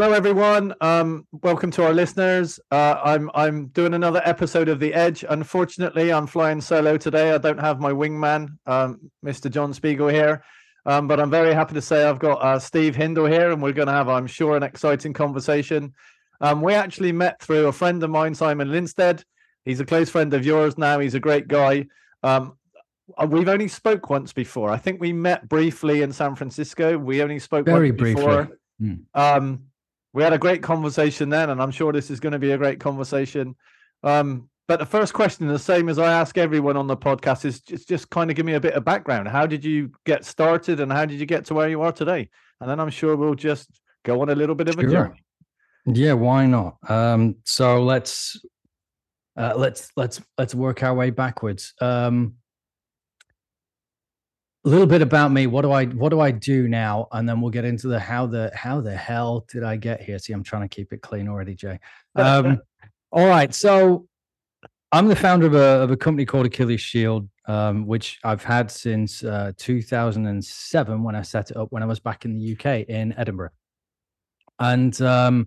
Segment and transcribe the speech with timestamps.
[0.00, 0.72] Hello, everyone.
[0.80, 2.60] Um, welcome to our listeners.
[2.70, 5.24] Uh, I'm I'm doing another episode of The Edge.
[5.28, 7.32] Unfortunately, I'm flying solo today.
[7.32, 9.50] I don't have my wingman, um, Mr.
[9.50, 10.44] John Spiegel here,
[10.86, 13.72] um, but I'm very happy to say I've got uh, Steve Hindle here, and we're
[13.72, 15.92] going to have, I'm sure, an exciting conversation.
[16.40, 19.24] Um, we actually met through a friend of mine, Simon Linstead.
[19.64, 21.00] He's a close friend of yours now.
[21.00, 21.86] He's a great guy.
[22.22, 22.56] Um,
[23.20, 24.70] uh, we've only spoke once before.
[24.70, 26.96] I think we met briefly in San Francisco.
[26.96, 28.24] We only spoke very briefly.
[28.24, 28.58] Before.
[28.80, 29.00] Mm.
[29.14, 29.67] Um,
[30.18, 32.58] we had a great conversation then, and I'm sure this is going to be a
[32.58, 33.54] great conversation.
[34.02, 37.60] Um, but the first question, the same as I ask everyone on the podcast, is
[37.60, 39.28] just, just kind of give me a bit of background.
[39.28, 42.28] How did you get started, and how did you get to where you are today?
[42.60, 43.70] And then I'm sure we'll just
[44.04, 44.88] go on a little bit of sure.
[44.88, 45.22] a journey.
[45.86, 46.78] Yeah, why not?
[46.88, 48.40] Um, so let's
[49.36, 51.74] uh, let's let's let's work our way backwards.
[51.80, 52.34] Um,
[54.64, 55.46] a little bit about me.
[55.46, 57.08] What do I what do I do now?
[57.12, 60.18] And then we'll get into the how the how the hell did I get here?
[60.18, 61.78] See, I'm trying to keep it clean already, Jaye.
[62.16, 62.60] Um,
[63.12, 64.06] all right, so
[64.90, 68.70] I'm the founder of a of a company called Achilles Shield, um, which I've had
[68.70, 72.88] since uh, 2007 when I set it up when I was back in the UK
[72.88, 73.50] in Edinburgh.
[74.58, 75.46] And um,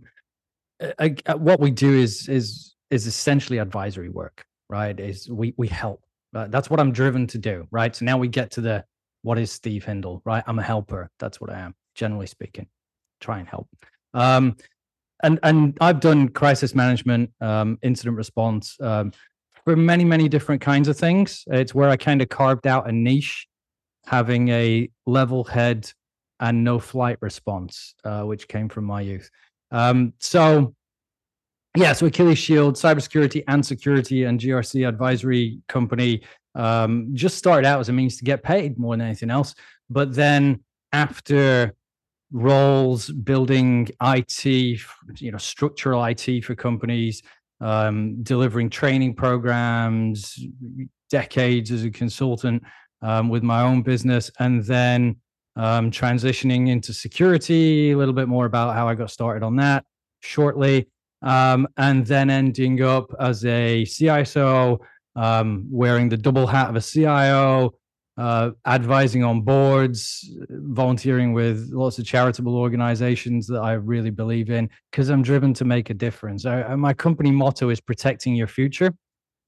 [0.99, 4.97] I, I, what we do is is is essentially advisory work, right?
[4.99, 6.03] Is we we help.
[6.33, 7.93] Uh, that's what I'm driven to do, right?
[7.93, 8.85] So now we get to the
[9.23, 10.43] what is Steve Hindle, right?
[10.47, 11.09] I'm a helper.
[11.19, 12.67] That's what I am, generally speaking.
[13.19, 13.67] Try and help.
[14.13, 14.55] Um,
[15.23, 19.11] and and I've done crisis management, um, incident response um,
[19.63, 21.43] for many many different kinds of things.
[21.47, 23.47] It's where I kind of carved out a niche,
[24.05, 25.91] having a level head
[26.39, 29.29] and no flight response, uh, which came from my youth.
[29.69, 30.73] Um, so
[31.77, 36.21] yeah, so Achilles Shield, cybersecurity and security and GRC advisory company
[36.55, 39.55] um, just started out as a means to get paid more than anything else.
[39.89, 41.73] But then after
[42.31, 47.21] roles, building IT, you know, structural IT for companies,
[47.59, 50.39] um, delivering training programs,
[51.09, 52.63] decades as a consultant
[53.01, 55.17] um, with my own business, and then
[55.55, 59.83] um, transitioning into security, a little bit more about how I got started on that
[60.21, 60.87] shortly,
[61.21, 64.79] um, and then ending up as a CISO,
[65.15, 67.73] um, wearing the double hat of a CIO,
[68.17, 74.69] uh, advising on boards, volunteering with lots of charitable organizations that I really believe in
[74.91, 76.45] because I'm driven to make a difference.
[76.45, 78.93] I, my company motto is protecting your future.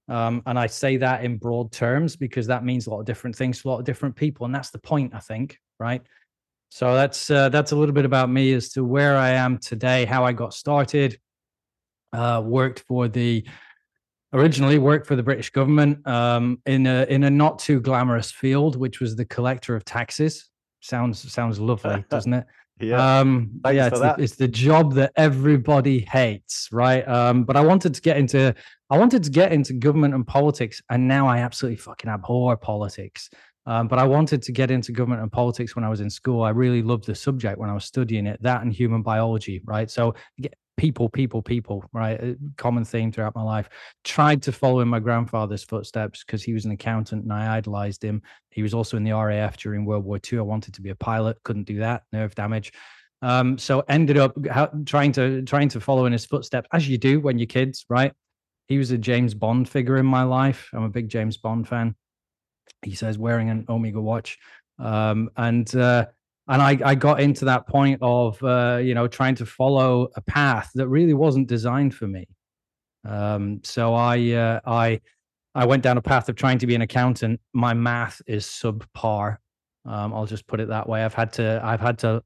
[0.09, 3.35] Um, and I say that in broad terms because that means a lot of different
[3.35, 4.45] things to a lot of different people.
[4.45, 6.01] And that's the point, I think, right?
[6.69, 10.05] So that's uh, that's a little bit about me as to where I am today,
[10.05, 11.19] how I got started.
[12.11, 13.45] Uh, worked for the
[14.33, 18.75] originally worked for the British government um, in a in a not too glamorous field,
[18.75, 20.49] which was the collector of taxes.
[20.81, 22.45] Sounds sounds lovely, doesn't it?
[22.79, 23.87] yeah, um, yeah.
[23.87, 27.07] It's the, it's the, job that everybody hates, right?
[27.07, 28.53] Um, but I wanted to get into
[28.89, 33.29] I wanted to get into government and politics, and now I absolutely fucking abhor politics.
[33.65, 36.43] Um, but I wanted to get into government and politics when I was in school.
[36.43, 39.89] I really loved the subject when I was studying it, that and human biology, right?
[39.89, 40.15] So
[40.77, 42.19] people, people, people, right?
[42.19, 43.69] A common theme throughout my life.
[44.03, 48.03] Tried to follow in my grandfather's footsteps because he was an accountant and I idolized
[48.03, 48.21] him.
[48.49, 50.39] He was also in the RAF during World War II.
[50.39, 52.73] I wanted to be a pilot, couldn't do that, nerve damage.
[53.21, 54.35] Um, so ended up
[54.85, 58.11] trying to trying to follow in his footsteps, as you do when you're kids, right?
[58.67, 60.69] He was a James Bond figure in my life.
[60.73, 61.95] I'm a big James Bond fan.
[62.81, 64.37] He says wearing an Omega watch,
[64.77, 66.07] um, and uh,
[66.47, 70.21] and I, I got into that point of uh, you know trying to follow a
[70.21, 72.27] path that really wasn't designed for me.
[73.05, 75.01] Um, so I uh, I
[75.55, 77.39] I went down a path of trying to be an accountant.
[77.53, 79.37] My math is subpar.
[79.85, 81.03] Um, I'll just put it that way.
[81.03, 82.23] I've had to I've had to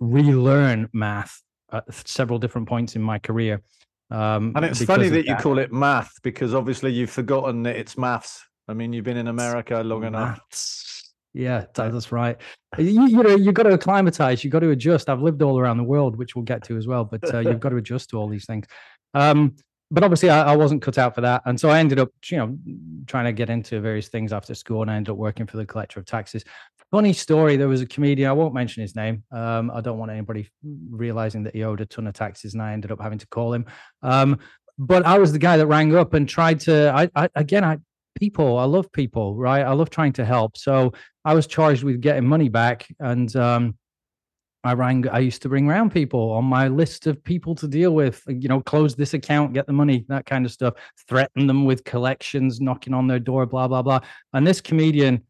[0.00, 3.62] relearn math at several different points in my career.
[4.10, 7.76] Um, and it's funny that, that, you call it math because obviously you've forgotten that
[7.76, 8.44] it's maths.
[8.68, 10.40] I mean, you've been in America long enough.
[11.34, 12.36] Yeah, that's right.
[12.76, 14.44] You, you know, you've got to acclimatize.
[14.44, 15.08] You've got to adjust.
[15.08, 17.04] I've lived all around the world, which we'll get to as well.
[17.04, 18.66] But uh, you've got to adjust to all these things.
[19.14, 19.56] Um,
[19.90, 22.38] but obviously, I, I, wasn't cut out for that, and so I ended up, you
[22.38, 22.56] know,
[23.06, 25.66] trying to get into various things after school, and I ended up working for the
[25.66, 26.44] collector of taxes.
[26.90, 28.30] Funny story: there was a comedian.
[28.30, 29.22] I won't mention his name.
[29.30, 30.48] Um, I don't want anybody
[30.90, 33.52] realizing that he owed a ton of taxes, and I ended up having to call
[33.52, 33.66] him.
[34.02, 34.38] Um,
[34.78, 36.90] but I was the guy that rang up and tried to.
[36.94, 37.76] I, I again, I
[38.14, 38.58] people.
[38.58, 39.62] I love people, right?
[39.62, 40.56] I love trying to help.
[40.56, 40.92] So
[41.24, 43.76] I was charged with getting money back, and um,
[44.64, 45.08] I rang.
[45.08, 48.22] I used to bring around people on my list of people to deal with.
[48.26, 50.74] You know, close this account, get the money, that kind of stuff.
[51.08, 54.00] Threaten them with collections, knocking on their door, blah blah blah.
[54.32, 55.22] And this comedian,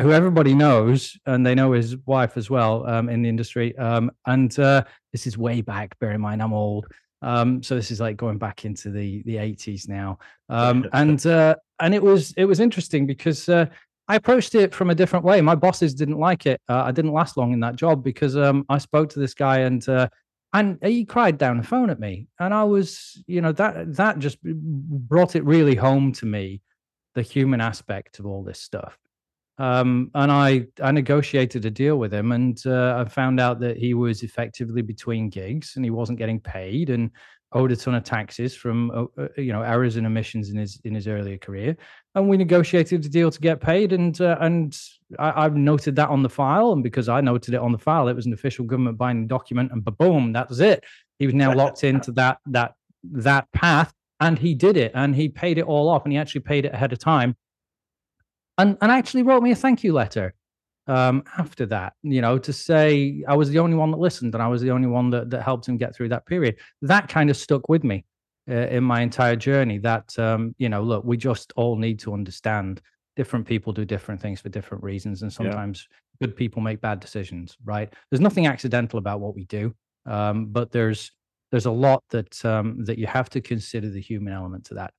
[0.00, 4.10] who everybody knows, and they know his wife as well um, in the industry, um,
[4.26, 5.98] and uh, this is way back.
[5.98, 6.86] Bear in mind, I'm old.
[7.24, 10.18] Um, so this is like going back into the the 80s now.
[10.48, 13.66] Um, and uh, and it was it was interesting because uh,
[14.08, 15.40] I approached it from a different way.
[15.40, 16.60] My bosses didn't like it.
[16.68, 19.60] Uh, I didn't last long in that job because um, I spoke to this guy
[19.60, 20.08] and uh,
[20.52, 24.18] and he cried down the phone at me, and I was, you know, that that
[24.18, 26.60] just brought it really home to me,
[27.14, 28.98] the human aspect of all this stuff.
[29.58, 33.76] Um, and I I negotiated a deal with him, and uh, I found out that
[33.76, 37.10] he was effectively between gigs, and he wasn't getting paid, and
[37.54, 40.80] owed a ton of taxes from uh, uh, you know errors and omissions in his
[40.84, 41.76] in his earlier career,
[42.14, 44.76] and we negotiated a deal to get paid, and uh, and
[45.18, 48.08] I, have noted that on the file, and because I noted it on the file,
[48.08, 50.84] it was an official government binding document, and boom, that was it.
[51.18, 52.74] He was now locked into that that
[53.04, 56.42] that path, and he did it, and he paid it all off, and he actually
[56.42, 57.36] paid it ahead of time,
[58.58, 60.34] and and actually wrote me a thank you letter
[60.86, 64.42] um, after that, you know, to say I was the only one that listened and
[64.42, 66.56] I was the only one that, that helped him get through that period.
[66.82, 68.04] That kind of stuck with me
[68.48, 69.78] uh, in my entire journey.
[69.78, 72.82] That, um, you know, look, we just all need to understand
[73.16, 75.22] different people do different things for different reasons.
[75.22, 76.26] And sometimes yeah.
[76.26, 77.92] good people make bad decisions, right?
[78.10, 79.74] There's nothing accidental about what we do.
[80.04, 81.12] Um, but there's,
[81.50, 84.92] there's a lot that, um, that you have to consider the human element to that.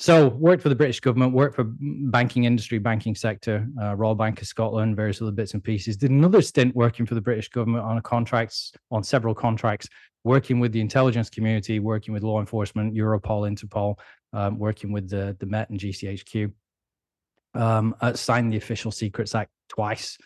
[0.00, 4.40] So worked for the British government, worked for banking industry, banking sector, uh, Royal Bank
[4.40, 5.94] of Scotland, various other bits and pieces.
[5.98, 9.90] Did another stint working for the British government on contracts, on several contracts,
[10.24, 13.98] working with the intelligence community, working with law enforcement, Europol, Interpol,
[14.32, 16.50] um, working with the the Met and GCHQ.
[17.52, 20.16] Um, signed the Official Secrets Act twice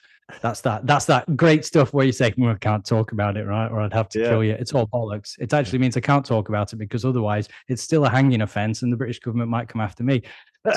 [0.41, 3.45] that's that that's that great stuff where you say well, i can't talk about it
[3.45, 3.69] right?
[3.69, 4.29] Or i'd have to yeah.
[4.31, 4.53] kill you.
[4.53, 5.35] It's all bollocks.
[5.39, 8.83] It actually means i can't talk about it because otherwise it's still a hanging offense
[8.83, 10.23] and the british government might come after me.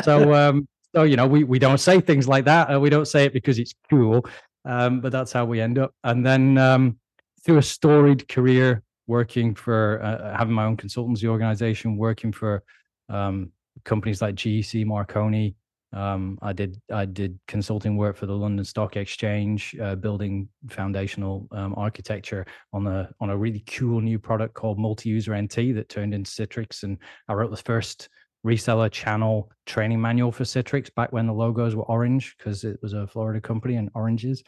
[0.03, 3.07] So um so you know we, we don't say things like that uh, we don't
[3.07, 4.25] say it because it's cool
[4.65, 5.93] um but that's how we end up.
[6.03, 6.99] And then um
[7.45, 12.63] through a storied career working for uh, uh having my own consultancy organization working for
[13.07, 13.51] um
[13.85, 15.55] companies like gec marconi
[15.93, 21.47] um, I did I did consulting work for the London Stock Exchange, uh, building foundational
[21.51, 26.13] um, architecture on a on a really cool new product called Multi-User NT that turned
[26.13, 26.97] into Citrix, and
[27.29, 28.09] I wrote the first
[28.45, 32.93] reseller channel training manual for Citrix back when the logos were orange because it was
[32.93, 34.43] a Florida company and oranges,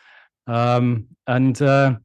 [0.48, 1.96] um, and uh,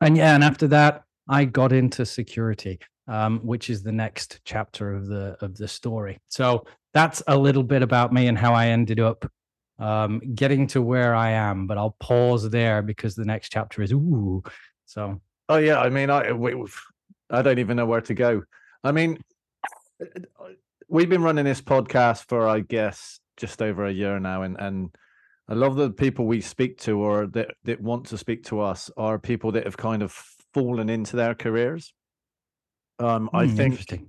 [0.00, 2.78] and yeah, and after that I got into security.
[3.08, 6.18] Um, which is the next chapter of the of the story.
[6.26, 9.30] So that's a little bit about me and how I ended up
[9.78, 11.66] um, getting to where I am.
[11.66, 14.42] But I'll pause there because the next chapter is ooh.
[14.86, 15.20] So.
[15.50, 16.54] Oh yeah, I mean, I we,
[17.28, 18.42] I don't even know where to go.
[18.82, 19.20] I mean,
[20.88, 24.96] we've been running this podcast for I guess just over a year now, and and
[25.48, 28.60] a lot of the people we speak to or that that want to speak to
[28.60, 30.12] us are people that have kind of
[30.54, 31.92] fallen into their careers.
[32.98, 34.08] Um, I mm, think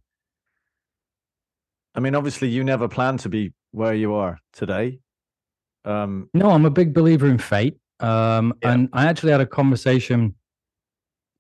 [1.98, 5.00] I mean, obviously, you never plan to be where you are today.
[5.84, 7.78] Um, no, I'm a big believer in fate.
[8.00, 8.74] Um, yeah.
[8.74, 10.36] And I actually had a conversation.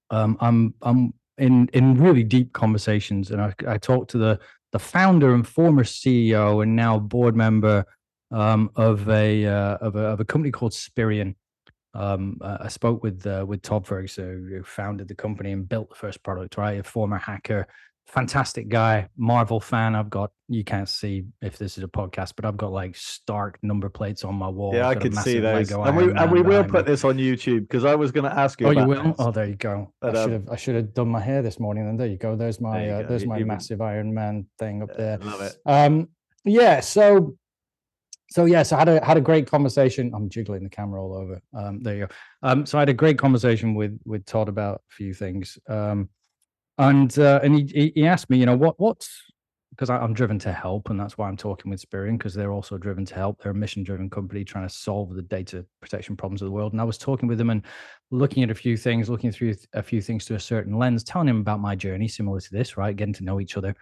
[0.09, 4.39] Um, I'm I'm in in really deep conversations, and I, I talked to the
[4.71, 7.85] the founder and former CEO and now board member
[8.31, 11.35] um, of a uh, of a of a company called Spirion.
[11.93, 15.95] Um, I spoke with uh, with Todd Ferguson, who founded the company and built the
[15.95, 16.57] first product.
[16.57, 17.67] Right, a former hacker,
[18.07, 19.95] fantastic guy, Marvel fan.
[19.95, 23.59] I've got you can't see if this is a podcast, but I've got like Stark
[23.61, 24.73] number plates on my wall.
[24.73, 25.69] Yeah, I can see those.
[25.69, 26.91] Lego and we and we will put me.
[26.91, 28.67] this on YouTube because I was going to ask you.
[28.67, 29.03] Oh, you will?
[29.03, 29.15] This.
[29.19, 29.93] Oh, there you go.
[30.01, 31.87] But, I should have I should have done my hair this morning.
[31.87, 32.35] And there you go.
[32.35, 35.17] There's my there uh, there's my massive Iron Man thing up there.
[35.17, 35.57] love it.
[35.65, 36.09] Um,
[36.45, 36.79] yeah.
[36.79, 37.37] So.
[38.29, 40.11] So yes, I had a had a great conversation.
[40.13, 41.41] I'm jiggling the camera all over.
[41.53, 42.13] Um, there you go.
[42.43, 45.57] Um, so I had a great conversation with with Todd about a few things.
[45.69, 46.09] Um,
[46.77, 49.23] and uh, and he he asked me, you know, what what's
[49.77, 52.79] because I'm driven to help, and that's why I'm talking with Spirion because they're also
[52.79, 53.41] driven to help.
[53.41, 56.71] They're a mission-driven company trying to solve the data protection problems of the world.
[56.71, 57.63] And I was talking with them and
[58.09, 61.27] looking at a few things, looking through a few things through a certain lens, telling
[61.27, 62.95] him about my journey, similar to this, right?
[62.95, 63.75] Getting to know each other.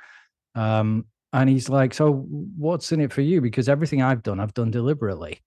[0.53, 2.25] Um, and he's like, "So,
[2.57, 3.39] what's in it for you?
[3.39, 5.41] Because everything I've done, I've done deliberately."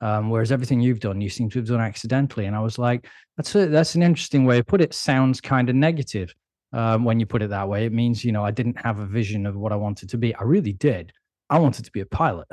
[0.00, 2.46] Um, whereas everything you've done, you seem to have done accidentally.
[2.46, 4.94] And I was like, that's a, that's an interesting way to put it.
[4.94, 6.32] Sounds kind of negative
[6.72, 7.86] um, when you put it that way.
[7.86, 10.34] It means, you know, I didn't have a vision of what I wanted to be.
[10.34, 11.12] I really did.
[11.50, 12.48] I wanted to be a pilot.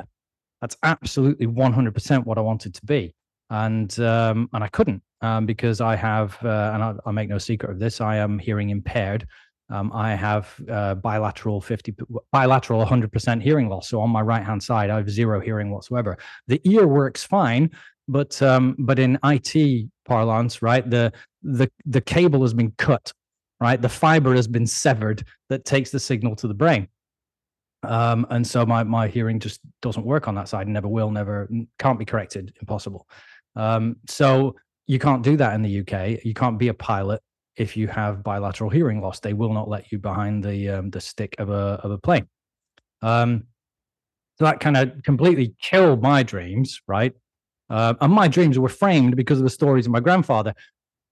[0.60, 3.14] That's absolutely 100% what I wanted to be.
[3.50, 7.38] And um, and I couldn't um, because I have, uh, and I, I, make no
[7.38, 9.26] secret of this, I am hearing impaired.
[9.70, 11.94] Um, I have uh, bilateral 50,
[12.32, 13.88] bilateral 100% hearing loss.
[13.88, 16.18] So on my right hand side, I have zero hearing whatsoever.
[16.46, 17.70] The ear works fine,
[18.08, 23.12] but um, but in IT parlance, right, the the the cable has been cut
[23.60, 23.80] right?
[23.80, 26.88] The fiber has been severed that takes the signal to the brain.
[27.82, 31.48] Um, and so my my hearing just doesn't work on that side, never will, never
[31.78, 33.06] can't be corrected, impossible.
[33.54, 36.24] Um, so you can't do that in the UK.
[36.24, 37.20] You can't be a pilot
[37.56, 39.20] if you have bilateral hearing loss.
[39.20, 42.26] They will not let you behind the um, the stick of a of a plane.
[43.02, 43.44] Um,
[44.38, 47.14] so that kind of completely killed my dreams, right?
[47.70, 50.54] Uh, and my dreams were framed because of the stories of my grandfather.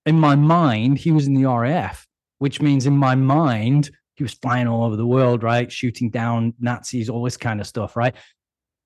[0.07, 2.07] In my mind, he was in the RAF,
[2.45, 5.73] which means in my mind, he was flying all over the world, right?
[5.73, 8.15] Shooting down Nazis, all this kind of stuff, right?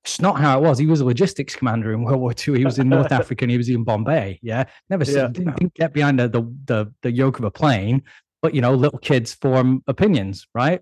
[0.05, 0.79] It's not how it was.
[0.79, 2.57] He was a logistics commander in World War II.
[2.57, 4.39] He was in North Africa and he was in Bombay.
[4.43, 4.67] Yeah.
[4.89, 5.27] Never yeah.
[5.27, 8.05] Didn't, didn't, get behind the, the, the yoke of a plane,
[8.43, 10.81] but you know, little kids form opinions, right?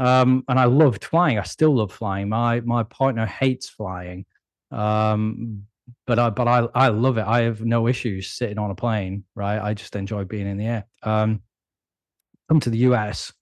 [0.00, 1.38] Um, and I loved flying.
[1.38, 2.30] I still love flying.
[2.30, 4.26] My my partner hates flying.
[4.72, 5.66] Um,
[6.04, 7.26] but I but I I love it.
[7.28, 9.60] I have no issues sitting on a plane, right?
[9.62, 10.84] I just enjoy being in the air.
[11.04, 11.42] Um,
[12.48, 13.32] come to the US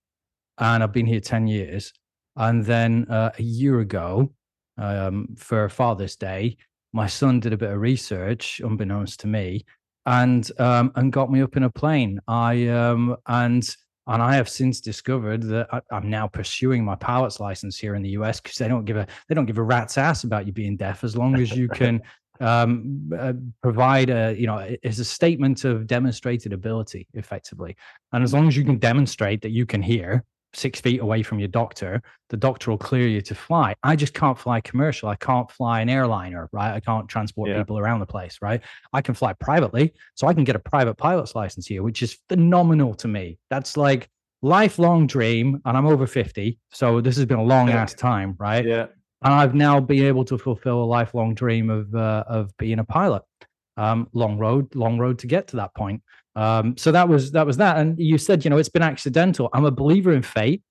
[0.59, 1.93] and I've been here 10 years.
[2.37, 4.33] And then uh, a year ago,
[4.79, 6.57] um, for Father's Day,
[6.93, 9.65] my son did a bit of research, unbeknownst to me,
[10.05, 12.21] and um, and got me up in a plane.
[12.29, 13.69] I um, and
[14.07, 18.03] and I have since discovered that I, am now pursuing my pilot's license here in
[18.03, 20.53] the US because they don't give a they don't give a rat's ass about you
[20.53, 22.01] being deaf as long as you can
[22.41, 27.77] um, uh, provide a you know it's a statement of demonstrated ability effectively,
[28.13, 30.25] and as long as you can demonstrate that you can hear
[30.57, 33.75] six feet away from your doctor, the doctor will clear you to fly.
[33.83, 35.09] I just can't fly commercial.
[35.09, 36.73] I can't fly an airliner, right?
[36.73, 37.59] I can't transport yeah.
[37.59, 38.61] people around the place, right?
[38.93, 39.93] I can fly privately.
[40.15, 43.39] So I can get a private pilot's license here, which is phenomenal to me.
[43.51, 44.09] That's like
[44.43, 45.61] lifelong dream.
[45.65, 46.59] And I'm over 50.
[46.73, 48.65] So this has been a long ass time, right?
[48.65, 48.87] Yeah.
[49.23, 52.85] And I've now been able to fulfill a lifelong dream of uh, of being a
[52.85, 53.23] pilot.
[53.79, 56.03] Um, long road, long road to get to that point.
[56.35, 57.79] Um, so that was that was that.
[57.79, 59.49] And you said, you know, it's been accidental.
[59.53, 60.63] I'm a believer in fate.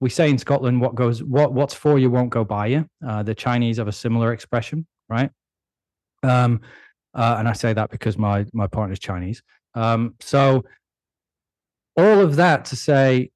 [0.00, 2.86] We say in Scotland, what goes what what's for you won't go by you.
[3.06, 5.30] Uh, the Chinese have a similar expression, right?
[6.22, 6.60] Um,
[7.14, 9.42] uh, and I say that because my my partner's Chinese.
[9.74, 10.64] Um, so
[11.96, 13.30] all of that to say,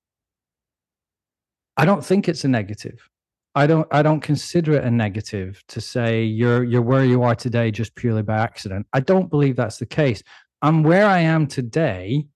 [1.77, 3.09] I don't think it's a negative.
[3.55, 7.35] I don't I don't consider it a negative to say you're you're where you are
[7.35, 8.87] today just purely by accident.
[8.93, 10.23] I don't believe that's the case.
[10.63, 12.27] I'm where I am today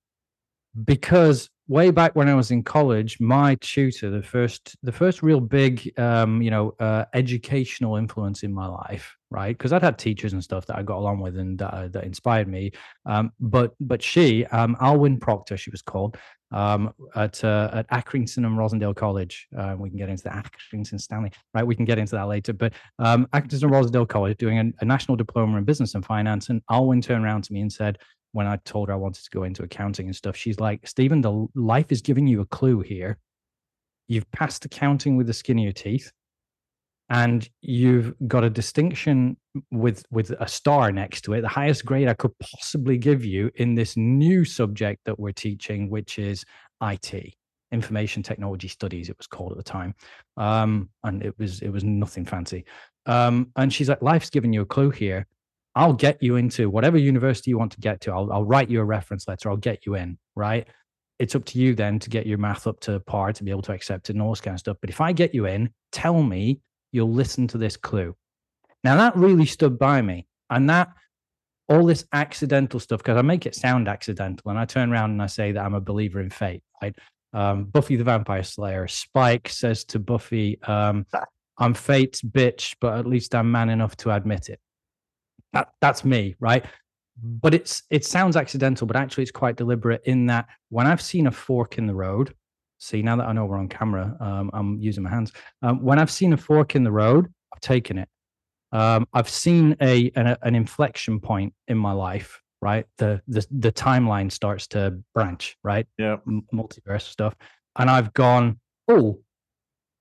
[0.84, 5.40] because way back when I was in college, my tutor, the first, the first real
[5.40, 9.56] big, um, you know, uh, educational influence in my life, right?
[9.56, 12.48] Because I'd had teachers and stuff that I got along with and uh, that inspired
[12.48, 12.72] me.
[13.04, 16.16] Um, but but she, um, Alwyn Proctor, she was called,
[16.52, 19.48] um, at uh, at Accrington and Rossendale College.
[19.56, 21.66] Uh, we can get into the Accrington Stanley, right?
[21.66, 22.52] We can get into that later.
[22.52, 26.48] But um, Accrington and Rossendale College doing a, a, national diploma in business and finance,
[26.48, 27.98] and Alwyn turned around to me and said,
[28.32, 31.20] when I told her I wanted to go into accounting and stuff, she's like, Stephen,
[31.22, 33.18] the life is giving you a clue here.
[34.08, 36.12] You've passed accounting with the skin of your teeth
[37.08, 39.36] and you've got a distinction
[39.70, 43.50] with with a star next to it the highest grade i could possibly give you
[43.56, 46.44] in this new subject that we're teaching which is
[46.82, 47.34] it
[47.72, 49.94] information technology studies it was called at the time.
[50.36, 52.64] Um, and it was it was nothing fancy.
[53.06, 55.26] Um, and she's like life's giving you a clue here.
[55.74, 58.12] I'll get you into whatever university you want to get to.
[58.12, 59.50] I'll, I'll write you a reference letter.
[59.50, 60.66] I'll get you in right?
[61.18, 63.62] It's up to you then to get your math up to par to be able
[63.62, 64.76] to accept it and all this kind of stuff.
[64.80, 66.60] But if i get you in tell me
[66.92, 68.14] you'll listen to this clue.
[68.86, 70.28] Now, that really stood by me.
[70.48, 70.90] And that,
[71.68, 74.48] all this accidental stuff, because I make it sound accidental.
[74.48, 76.94] And I turn around and I say that I'm a believer in fate, right?
[77.32, 81.04] Um, Buffy the Vampire Slayer, Spike says to Buffy, um,
[81.58, 84.60] I'm fate's bitch, but at least I'm man enough to admit it.
[85.52, 86.64] That, that's me, right?
[87.20, 91.26] But it's it sounds accidental, but actually it's quite deliberate in that when I've seen
[91.26, 92.34] a fork in the road,
[92.78, 95.32] See, now that I know we're on camera, um, I'm using my hands.
[95.62, 98.08] Um, when I've seen a fork in the road, I've taken it.
[98.72, 102.40] Um, I've seen a an, an, inflection point in my life.
[102.62, 105.56] Right, the the the timeline starts to branch.
[105.62, 107.34] Right, yeah, M- multiverse stuff,
[107.78, 108.58] and I've gone.
[108.88, 109.20] Oh,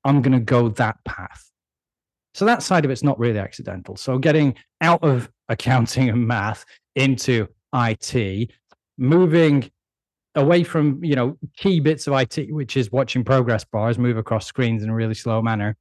[0.04, 1.52] I'm going to go that path.
[2.34, 3.96] So that side of it's not really accidental.
[3.96, 8.52] So getting out of accounting and math into IT,
[8.98, 9.70] moving
[10.36, 14.46] away from you know key bits of IT, which is watching progress bars move across
[14.46, 15.78] screens in a really slow manner,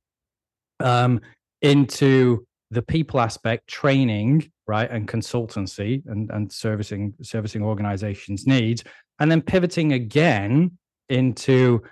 [0.81, 1.21] um,
[1.63, 8.85] into the people aspect, training, right, and consultancy, and and servicing servicing organizations' needs,
[9.21, 10.77] and then pivoting again
[11.09, 11.83] into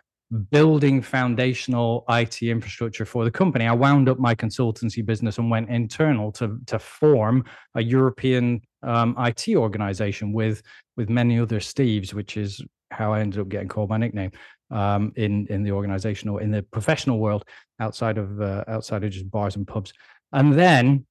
[0.50, 3.66] building foundational IT infrastructure for the company.
[3.66, 9.14] I wound up my consultancy business and went internal to to form a European um,
[9.18, 10.62] IT organization with
[10.96, 14.32] with many other Steves, which is how I ended up getting called my nickname
[14.70, 17.44] um, in in the organization or in the professional world
[17.80, 19.92] outside of uh, outside of just bars and pubs.
[20.32, 21.06] And then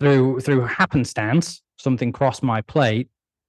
[0.00, 3.08] through through happenstance, something crossed my plate.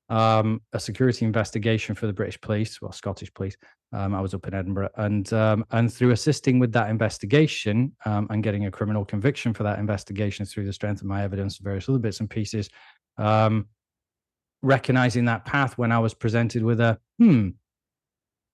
[0.09, 3.55] Um, a security investigation for the British police, well, Scottish police.
[3.93, 8.27] Um, I was up in Edinburgh, and um, and through assisting with that investigation um,
[8.29, 11.63] and getting a criminal conviction for that investigation through the strength of my evidence, and
[11.63, 12.69] various other bits and pieces,
[13.17, 13.67] um,
[14.61, 17.49] recognizing that path when I was presented with a hmm,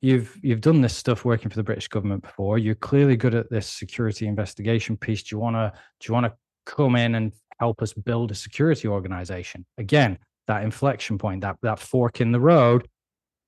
[0.01, 2.57] you've you've done this stuff working for the British government before.
[2.57, 5.23] You're clearly good at this security investigation piece.
[5.23, 6.33] Do you wanna do you wanna
[6.65, 9.65] come in and help us build a security organization?
[9.77, 12.87] Again, that inflection point, that that fork in the road,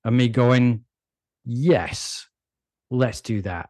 [0.04, 0.86] and me going,
[1.46, 2.28] yes,
[2.90, 3.70] let's do that.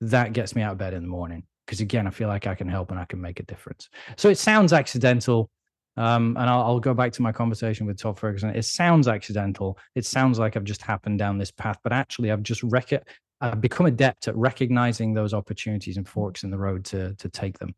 [0.00, 2.54] That gets me out of bed in the morning because again, I feel like I
[2.54, 3.88] can help and I can make a difference.
[4.16, 5.50] So it sounds accidental.
[5.96, 8.50] Um, and I'll, I'll, go back to my conversation with Todd Ferguson.
[8.50, 9.76] It sounds accidental.
[9.94, 13.06] It sounds like I've just happened down this path, but actually, I've just rec-
[13.40, 17.58] I've become adept at recognizing those opportunities and forks in the road to to take
[17.58, 17.74] them.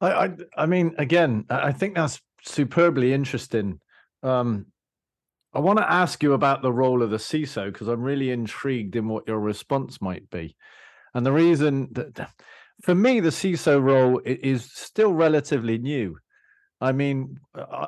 [0.00, 3.80] I I, I mean, again, I think that's superbly interesting.
[4.22, 4.66] Um,
[5.54, 8.96] I want to ask you about the role of the CISO because I'm really intrigued
[8.96, 10.56] in what your response might be.
[11.14, 12.30] And the reason that
[12.82, 16.18] for me, the CISO role is still relatively new.
[16.82, 17.38] I mean,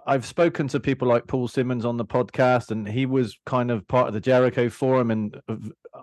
[0.06, 3.86] I've spoken to people like Paul Simmonds on the podcast, and he was kind of
[3.88, 5.40] part of the Jericho Forum, and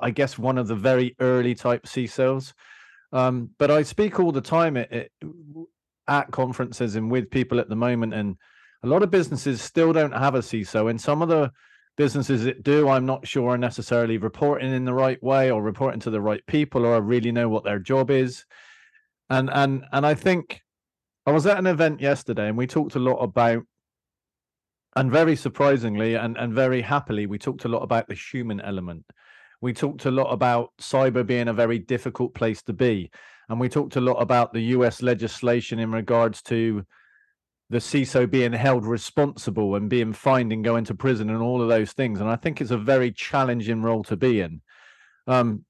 [0.01, 2.51] I guess one of the very early type CISOs.
[3.13, 5.07] Um, but I speak all the time at,
[6.10, 8.36] at conferences and with people at the moment, and
[8.83, 11.50] a lot of businesses still don't have a CISO, and some of the
[11.95, 16.01] businesses that do, I'm not sure are necessarily reporting in the right way or reporting
[16.01, 18.43] to the right people or really know what their job is.
[19.30, 20.62] And and and I think
[21.25, 23.63] I was at an event yesterday and we talked a lot about,
[24.95, 29.05] and very surprisingly and, and very happily, we talked a lot about the human element.
[29.62, 33.12] We talked a lot about cyber being a very difficult place to be.
[33.49, 36.84] And we talked a lot about the US legislation in regards to
[37.69, 41.69] the CISO being held responsible and being fined and going to prison and all of
[41.69, 42.19] those things.
[42.19, 44.62] And I think it's a very challenging role to be in.
[45.27, 45.65] Um,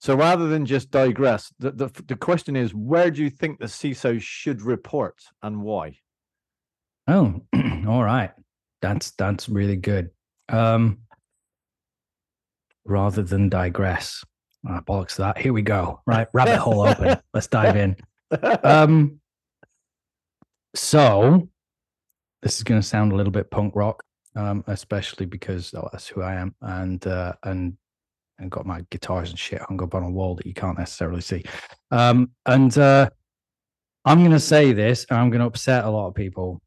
[0.00, 3.66] so rather than just digress, the, the, the question is where do you think the
[3.66, 5.98] CISO should report and why?
[7.08, 7.42] Oh,
[7.88, 8.30] all right.
[8.80, 10.10] That's that's really good.
[10.48, 10.98] Um,
[12.84, 14.24] rather than digress.
[14.68, 15.38] Oh, bollocks that.
[15.38, 16.00] Here we go.
[16.06, 17.18] Right, rabbit hole open.
[17.34, 17.96] Let's dive in.
[18.62, 19.20] Um,
[20.74, 21.48] so
[22.42, 24.02] this is going to sound a little bit punk rock,
[24.36, 27.76] um, especially because oh, that's who I am, and uh, and
[28.38, 31.20] and got my guitars and shit hung up on a wall that you can't necessarily
[31.20, 31.44] see.
[31.90, 33.10] Um, and uh,
[34.04, 36.60] I'm going to say this, and I'm going to upset a lot of people.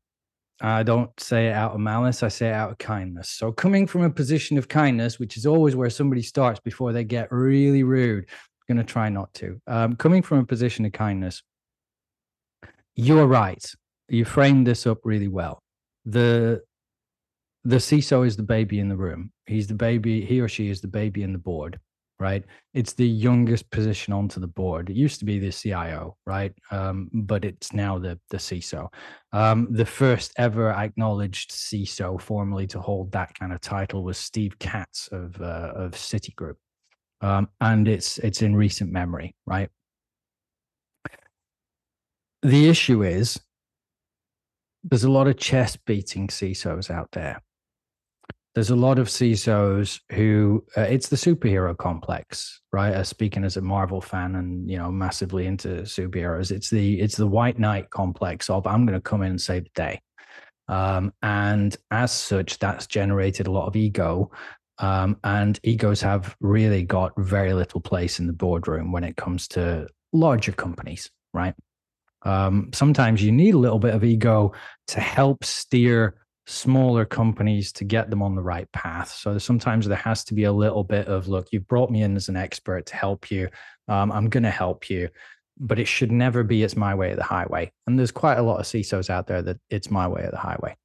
[0.61, 3.29] I don't say it out of malice, I say it out of kindness.
[3.29, 7.03] So, coming from a position of kindness, which is always where somebody starts before they
[7.03, 9.59] get really rude, I'm going to try not to.
[9.65, 11.41] Um, coming from a position of kindness,
[12.95, 13.63] you're right.
[14.07, 15.63] You framed this up really well.
[16.05, 16.61] The
[17.63, 19.31] the CISO is the baby in the room.
[19.45, 21.79] He's the baby, he or she is the baby in the board,
[22.19, 22.43] right?
[22.73, 24.89] It's the youngest position onto the board.
[24.89, 26.53] It used to be the CIO, right?
[26.71, 28.91] Um, but it's now the, the CISO.
[29.31, 34.57] Um, the first ever acknowledged CISO formally to hold that kind of title was Steve
[34.57, 36.55] Katz of, uh, of Citigroup.
[37.21, 39.69] Um, and it's it's in recent memory, right?
[42.41, 43.39] The issue is
[44.83, 47.39] there's a lot of chest beating CISOs out there
[48.53, 53.05] there's a lot of CISOs who uh, it's the superhero complex, right?
[53.05, 57.27] Speaking as a Marvel fan and you know massively into superheroes, it's the it's the
[57.27, 60.01] White Knight complex of I'm going to come in and save the day,
[60.67, 64.31] um, and as such, that's generated a lot of ego,
[64.79, 69.47] um, and egos have really got very little place in the boardroom when it comes
[69.49, 71.55] to larger companies, right?
[72.23, 74.51] Um, sometimes you need a little bit of ego
[74.87, 79.11] to help steer smaller companies to get them on the right path.
[79.11, 82.15] So sometimes there has to be a little bit of look, you've brought me in
[82.15, 83.49] as an expert to help you.
[83.87, 85.09] Um, I'm going to help you,
[85.59, 87.71] but it should never be it's my way of the highway.
[87.85, 90.37] And there's quite a lot of CISOs out there that it's my way of the
[90.37, 90.75] highway.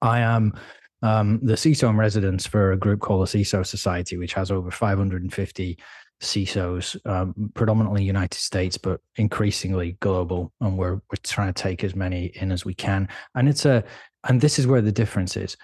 [0.00, 0.54] I am
[1.02, 4.70] um, the CISO in residence for a group called the CISO Society, which has over
[4.70, 5.78] 550
[6.22, 10.52] CISOs, um, predominantly United States, but increasingly global.
[10.60, 13.08] And we're we're trying to take as many in as we can.
[13.34, 13.84] And it's a
[14.28, 15.56] and this is where the difference is.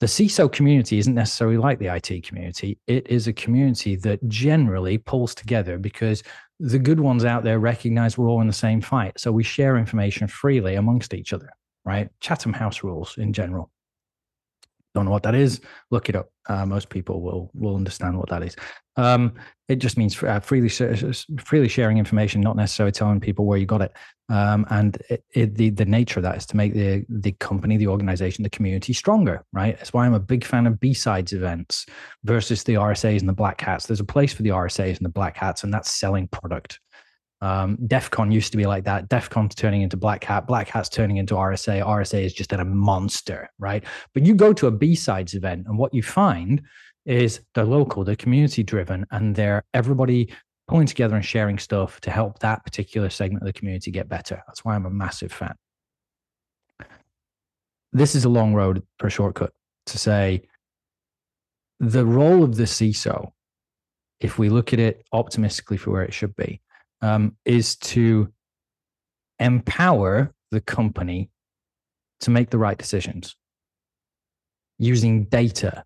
[0.00, 2.78] The CISO community isn't necessarily like the IT community.
[2.86, 6.22] It is a community that generally pulls together because
[6.60, 9.18] the good ones out there recognize we're all in the same fight.
[9.18, 11.50] So we share information freely amongst each other,
[11.84, 12.08] right?
[12.20, 13.70] Chatham House rules in general.
[14.94, 15.60] Don't know what that is?
[15.90, 16.30] Look it up.
[16.48, 18.56] Uh, most people will will understand what that is.
[18.96, 19.34] Um,
[19.68, 23.82] it just means uh, freely freely sharing information, not necessarily telling people where you got
[23.82, 23.92] it.
[24.30, 27.76] Um, and it, it, the the nature of that is to make the the company,
[27.76, 29.44] the organization, the community stronger.
[29.52, 29.76] Right.
[29.76, 31.86] That's why I'm a big fan of BSides events
[32.24, 33.86] versus the RSAs and the black hats.
[33.86, 36.80] There's a place for the RSAs and the black hats, and that's selling product.
[37.40, 39.08] Um, DEF CON used to be like that.
[39.08, 40.46] DEF CON's turning into Black Hat.
[40.46, 41.84] Black Hat's turning into RSA.
[41.84, 43.84] RSA is just a monster, right?
[44.12, 46.62] But you go to a BSides event, and what you find
[47.06, 50.32] is they're local, they're community driven, and they're everybody
[50.66, 54.42] pulling together and sharing stuff to help that particular segment of the community get better.
[54.46, 55.54] That's why I'm a massive fan.
[57.92, 59.52] This is a long road for a shortcut
[59.86, 60.42] to say
[61.80, 63.30] the role of the CISO,
[64.20, 66.60] if we look at it optimistically for where it should be,
[67.02, 68.32] um, is to
[69.38, 71.30] empower the company
[72.20, 73.36] to make the right decisions
[74.78, 75.84] using data,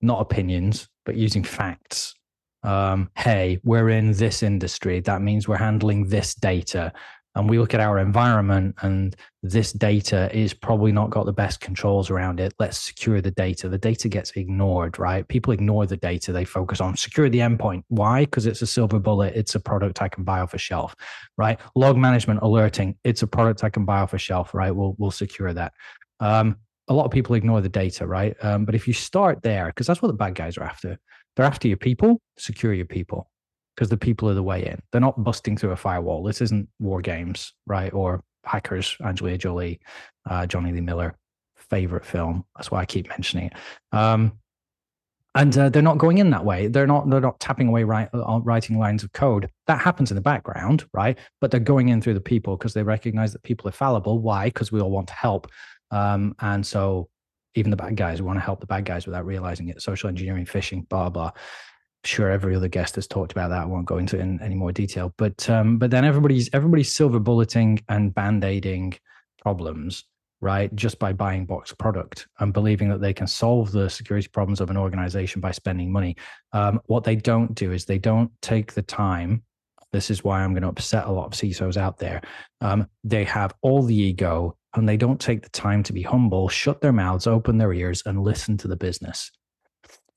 [0.00, 2.14] not opinions, but using facts.
[2.62, 5.00] Um, hey, we're in this industry.
[5.00, 6.92] That means we're handling this data
[7.34, 11.60] and we look at our environment and this data is probably not got the best
[11.60, 12.54] controls around it.
[12.58, 13.68] Let's secure the data.
[13.68, 15.26] The data gets ignored right?
[15.26, 16.32] People ignore the data.
[16.32, 17.82] They focus on secure the endpoint.
[17.88, 18.24] Why?
[18.24, 19.34] Because it's a silver bullet.
[19.34, 20.94] It's a product i can buy off a shelf
[21.36, 21.58] right?
[21.74, 22.96] Log management alerting.
[23.04, 24.70] It's a product i can buy off a shelf right?
[24.70, 25.72] We'll, we'll secure that.
[26.20, 28.36] Um, a lot of people ignore the data right?
[28.44, 30.98] Um, but if you start there because that's what the bad guys are after.
[31.36, 32.20] They're after your people.
[32.38, 33.28] Secure your people
[33.74, 34.80] because the people are the way in.
[34.92, 36.22] They're not busting through a firewall.
[36.22, 37.92] This isn't war games, right?
[37.92, 39.80] Or hackers, Angelina Jolie,
[40.28, 41.16] uh, Jonny Lee Miller,
[41.56, 42.44] favorite film.
[42.56, 43.96] That's why I keep mentioning it.
[43.96, 44.32] Um,
[45.36, 46.68] and uh, they're not going in that way.
[46.68, 47.10] They're not.
[47.10, 49.50] They're not tapping away uh, writing lines of code.
[49.66, 51.18] That happens in the background, right?
[51.40, 54.20] But they're going in through the people because they recognize that people are fallible.
[54.20, 54.46] Why?
[54.46, 55.48] Because we all want to help.
[55.90, 57.08] Um, and so
[57.56, 59.82] even the bad guys We want to help the bad guys without realizing it.
[59.82, 61.32] Social engineering, phishing, blah blah
[62.06, 63.62] sure every other guest has talked about that.
[63.62, 65.12] I won't go into it in any more detail.
[65.16, 68.94] But um, but then everybody's everybody's silver bulleting and band-aiding
[69.42, 70.04] problems,
[70.40, 70.74] right?
[70.74, 74.70] Just by buying box product and believing that they can solve the security problems of
[74.70, 76.16] an organization by spending money.
[76.52, 79.42] Um, what they don't do is they don't take the time.
[79.92, 82.20] This is why I'm going to upset a lot of CISOs out there.
[82.60, 86.48] Um, they have all the ego and they don't take the time to be humble,
[86.48, 89.30] shut their mouths, open their ears, and listen to the business.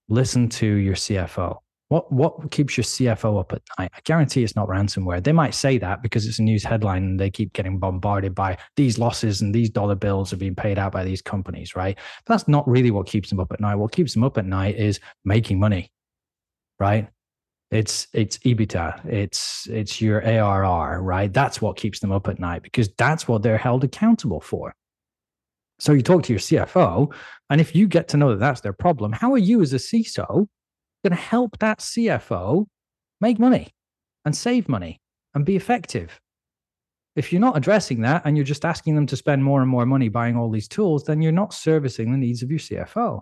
[0.10, 3.92] Listen to your CFO what what keeps your CFO up at night?
[3.96, 5.24] I guarantee it's not ransomware.
[5.24, 8.58] They might say that because it's a news headline and they keep getting bombarded by
[8.76, 11.98] these losses and these dollar bills are being paid out by these companies, right?
[12.26, 13.76] But that's not really what keeps them up at night.
[13.76, 15.92] What keeps them up at night is making money,
[16.78, 17.08] right?
[17.72, 21.32] It's it's EBITDA, it's it's your ARR, right?
[21.32, 24.74] That's what keeps them up at night because that's what they're held accountable for.
[25.80, 27.14] So you talk to your CFO,
[27.50, 29.78] and if you get to know that that's their problem, how are you as a
[29.78, 30.48] CISO
[31.08, 32.66] going to help that CFO
[33.22, 33.70] make money
[34.26, 35.00] and save money
[35.34, 36.20] and be effective.
[37.16, 39.86] If you're not addressing that and you're just asking them to spend more and more
[39.86, 43.22] money buying all these tools, then you're not servicing the needs of your CFO.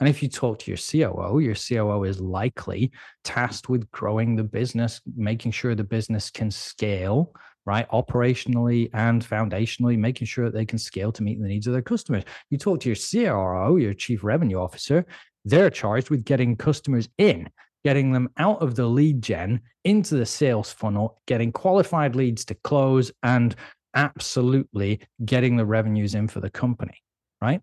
[0.00, 2.90] And if you talk to your COO, your COO is likely
[3.22, 7.32] tasked with growing the business, making sure the business can scale,
[7.66, 7.88] right?
[7.90, 11.82] Operationally and foundationally, making sure that they can scale to meet the needs of their
[11.82, 12.24] customers.
[12.50, 15.06] You talk to your CRO, your chief revenue officer,
[15.46, 17.48] they're charged with getting customers in,
[17.84, 22.54] getting them out of the lead gen into the sales funnel, getting qualified leads to
[22.64, 23.54] close, and
[23.94, 27.00] absolutely getting the revenues in for the company,
[27.40, 27.60] right?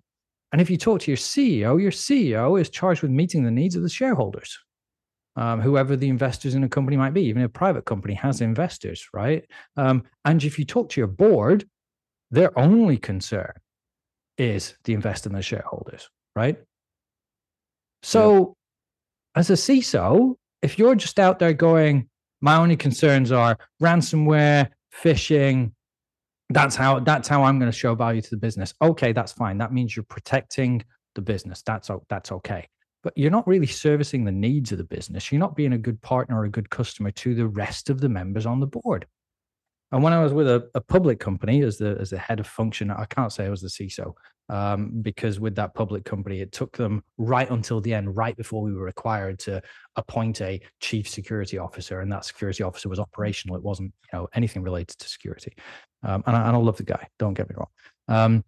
[0.54, 3.76] And if you talk to your CEO, your CEO is charged with meeting the needs
[3.76, 4.58] of the shareholders,
[5.36, 7.24] um, whoever the investors in a company might be.
[7.24, 9.46] Even a private company has investors, right?
[9.76, 11.68] Um, and if you talk to your board,
[12.32, 13.52] their only concern
[14.38, 16.58] is the investor and the shareholders, right?
[18.04, 18.56] So,
[19.36, 19.40] yeah.
[19.40, 22.10] as a CISO, if you're just out there going,
[22.42, 24.70] my only concerns are ransomware,
[25.02, 25.72] phishing,
[26.50, 28.74] that's how that's how I'm going to show value to the business.
[28.82, 29.58] Okay, that's fine.
[29.58, 30.84] That means you're protecting
[31.16, 31.62] the business.
[31.62, 32.68] That's that's okay.
[33.02, 35.32] But you're not really servicing the needs of the business.
[35.32, 38.10] You're not being a good partner or a good customer to the rest of the
[38.10, 39.06] members on the board.
[39.94, 42.48] And when I was with a, a public company as the as the head of
[42.48, 44.16] function, I can't say I was the CISO
[44.50, 48.64] um, because with that public company, it took them right until the end, right before
[48.64, 49.62] we were required to
[49.96, 53.56] appoint a chief security officer, and that security officer was operational.
[53.56, 55.54] It wasn't you know anything related to security.
[56.02, 57.08] Um, and, I, and I love the guy.
[57.20, 57.70] Don't get me wrong.
[58.08, 58.44] Um,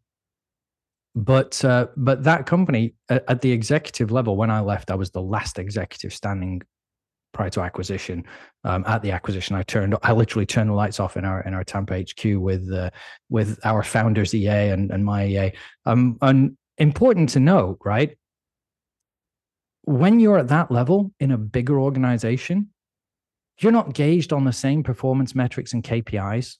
[1.14, 5.12] but uh, but that company at, at, the executive level, when I left, I was
[5.12, 6.64] the last executive standing
[7.36, 8.24] prior to acquisition.
[8.64, 11.54] Um, at the acquisition, I turned I literally turned the lights off in our in
[11.54, 12.90] our Tampa HQ with uh,
[13.30, 15.52] with our founders EA and, and my EA.
[15.86, 18.18] Um, and important to note, right?
[19.86, 22.70] when you're at that level in a bigger organization,
[23.60, 26.58] you're not gauged on the same performance metrics and KPIs.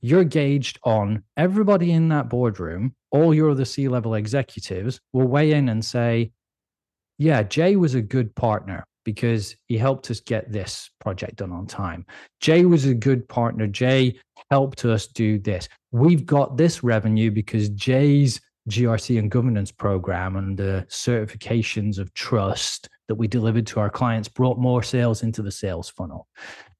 [0.00, 5.52] You're gauged on everybody in that boardroom, all your other C level executives will weigh
[5.52, 6.32] in and say,
[7.18, 11.66] yeah, Jay was a good partner because he helped us get this project done on
[11.66, 12.06] time.
[12.40, 13.66] Jay was a good partner.
[13.66, 14.18] Jay
[14.50, 15.68] helped us do this.
[15.90, 22.88] We've got this revenue because Jay's GRC and governance program and the certifications of trust
[23.08, 26.28] that we delivered to our clients brought more sales into the sales funnel.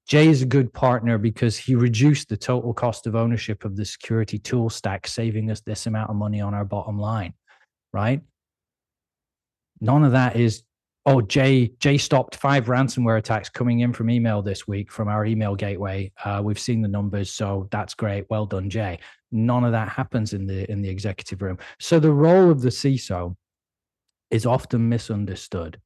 [0.07, 3.85] Jay is a good partner because he reduced the total cost of ownership of the
[3.85, 7.33] security tool stack, saving us this amount of money on our bottom line,
[7.93, 8.21] right?
[9.79, 10.63] None of that is,
[11.05, 15.25] oh, Jay, Jay stopped five ransomware attacks coming in from email this week from our
[15.25, 16.11] email gateway.
[16.23, 18.25] Uh, we've seen the numbers, so that's great.
[18.29, 18.99] Well done, Jay.
[19.31, 21.57] None of that happens in the in the executive room.
[21.79, 23.35] So the role of the CISO
[24.31, 25.79] is often misunderstood.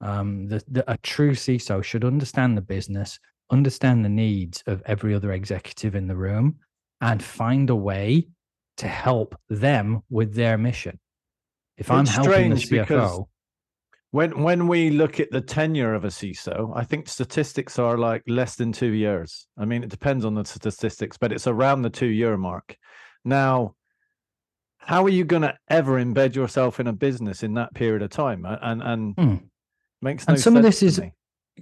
[0.00, 3.18] Um, the, the, a true CISO should understand the business,
[3.50, 6.56] understand the needs of every other executive in the room,
[7.00, 8.28] and find a way
[8.76, 10.98] to help them with their mission.
[11.76, 13.26] If it's I'm helping the CFO,
[14.10, 18.22] when when we look at the tenure of a CISO, I think statistics are like
[18.26, 19.46] less than two years.
[19.58, 22.76] I mean, it depends on the statistics, but it's around the two year mark.
[23.24, 23.74] Now,
[24.78, 28.08] how are you going to ever embed yourself in a business in that period of
[28.08, 28.46] time?
[28.46, 29.42] And and mm.
[30.00, 30.38] makes no sense.
[30.38, 31.12] and some of this is me.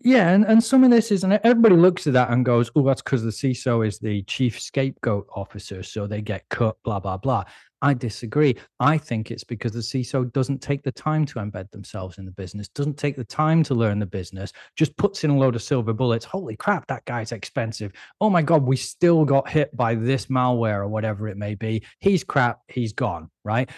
[0.05, 2.85] yeah, and, and some of this is, and everybody looks at that and goes, "Oh,
[2.85, 7.17] that's because the CISO is the chief scapegoat officer, so they get cut." Blah blah
[7.17, 7.43] blah.
[7.83, 8.57] I disagree.
[8.81, 12.31] I think it's because the CISO doesn't take the time to embed themselves in the
[12.31, 15.63] business, doesn't take the time to learn the business, just puts in a load of
[15.63, 16.25] silver bullets.
[16.25, 17.93] Holy crap, that guy's expensive.
[18.21, 21.83] Oh my God, we still got hit by this malware or whatever it may be.
[22.01, 23.69] He's crap, he's gone, right?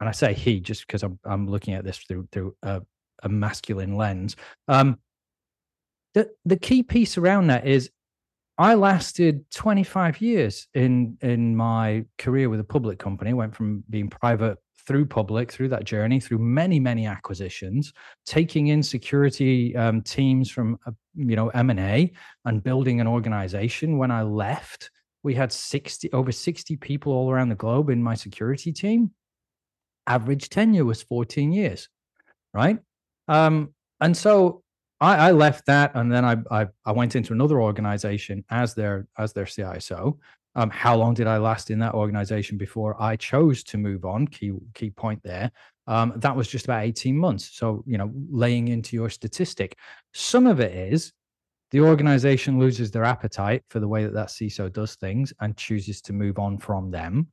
[0.00, 2.82] And I say he just because I'm, I'm looking at this through, through a,
[3.22, 4.36] a masculine lens.
[4.68, 4.98] Um,
[6.14, 7.90] the, the key piece around that is
[8.56, 13.32] I lasted 25 years in in my career with a public company.
[13.32, 17.92] Went from being private through public, through that journey, through many many acquisitions,
[18.26, 22.12] taking in security um, teams from uh, you know M and A,
[22.44, 23.98] and building an organization.
[23.98, 24.90] When I left,
[25.24, 29.10] we had 60 over 60 people all around the globe in my security team.
[30.06, 31.88] Average tenure was 14 years,
[32.52, 32.78] right?
[33.26, 34.63] Um, and so
[35.00, 39.06] I, I left that, and then I, I, I went into another organization as their
[39.18, 40.18] as their CISO.
[40.56, 44.28] Um, how long did I last in that organization before I chose to move on?
[44.28, 45.50] Key key point there.
[45.86, 47.50] Um, that was just about 18 months.
[47.52, 49.76] So, you know, laying into your statistic.
[50.14, 51.12] Some of it is
[51.72, 56.00] the organization loses their appetite for the way that that CISO does things and chooses
[56.02, 57.26] to move on from them.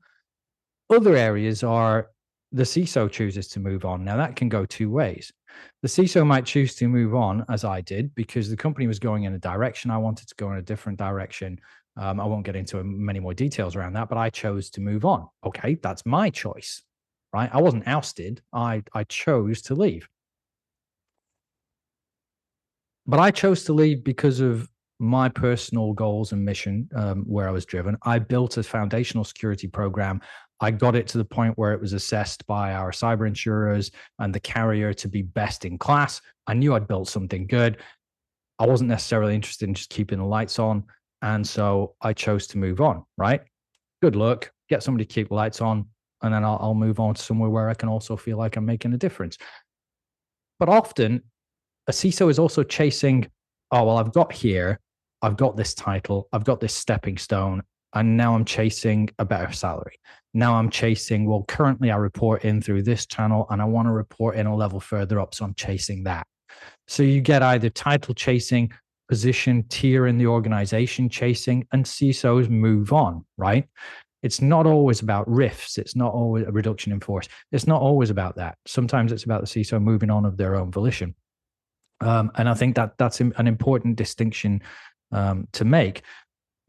[0.90, 2.10] Other areas are
[2.52, 4.04] the CISO chooses to move on.
[4.04, 5.32] Now, that can go two ways.
[5.82, 9.24] The CISO might choose to move on, as I did, because the company was going
[9.24, 9.92] in a direction.
[9.92, 11.60] I wanted to go in a different direction.
[11.98, 15.06] Um, I won't get into many more details around that, but I chose to move
[15.06, 15.28] on.
[15.46, 16.82] Okay, that's my choice,
[17.34, 17.50] right?
[17.54, 18.42] I wasn't ousted.
[18.54, 20.08] I I chose to leave,
[23.06, 27.52] but I chose to leave because of my personal goals and mission, um, where I
[27.52, 27.98] was driven.
[28.04, 30.22] I built a foundational security program
[30.62, 34.34] I got it to the point where it was assessed by our cyber insurers and
[34.34, 36.22] the carrier to be best in class.
[36.46, 37.78] I knew I'd built something good.
[38.60, 40.84] I wasn't necessarily interested in just keeping the lights on.
[41.24, 43.42] And so I chose to move on, right?
[44.04, 45.88] Good luck, get somebody to keep the lights on,
[46.22, 48.66] and then I'll, I'll move on to somewhere where I can also feel like I'm
[48.66, 49.38] making a difference.
[50.60, 51.24] But often,
[51.88, 53.28] a CISO is also chasing,
[53.72, 54.80] oh, well, I've got here,
[55.24, 59.52] I've got this title, I've got this stepping stone, and now I'm chasing a better
[59.52, 60.00] salary.
[60.34, 63.92] Now I'm chasing, well, currently I report in through this channel and I want to
[63.92, 65.36] report in a level further up.
[65.36, 66.26] So I'm chasing that.
[66.88, 68.72] So you get either title chasing,
[69.10, 73.68] position, tier in the organization chasing, and CISOs move on, right?
[74.24, 75.78] It's not always about rifts.
[75.78, 77.28] It's not always a reduction in force.
[77.52, 78.58] It's not always about that.
[78.66, 81.16] Sometimes it's about the CISO moving on of their own volition.
[82.00, 84.62] Um, and I think that that's an important distinction
[85.12, 86.04] um, to make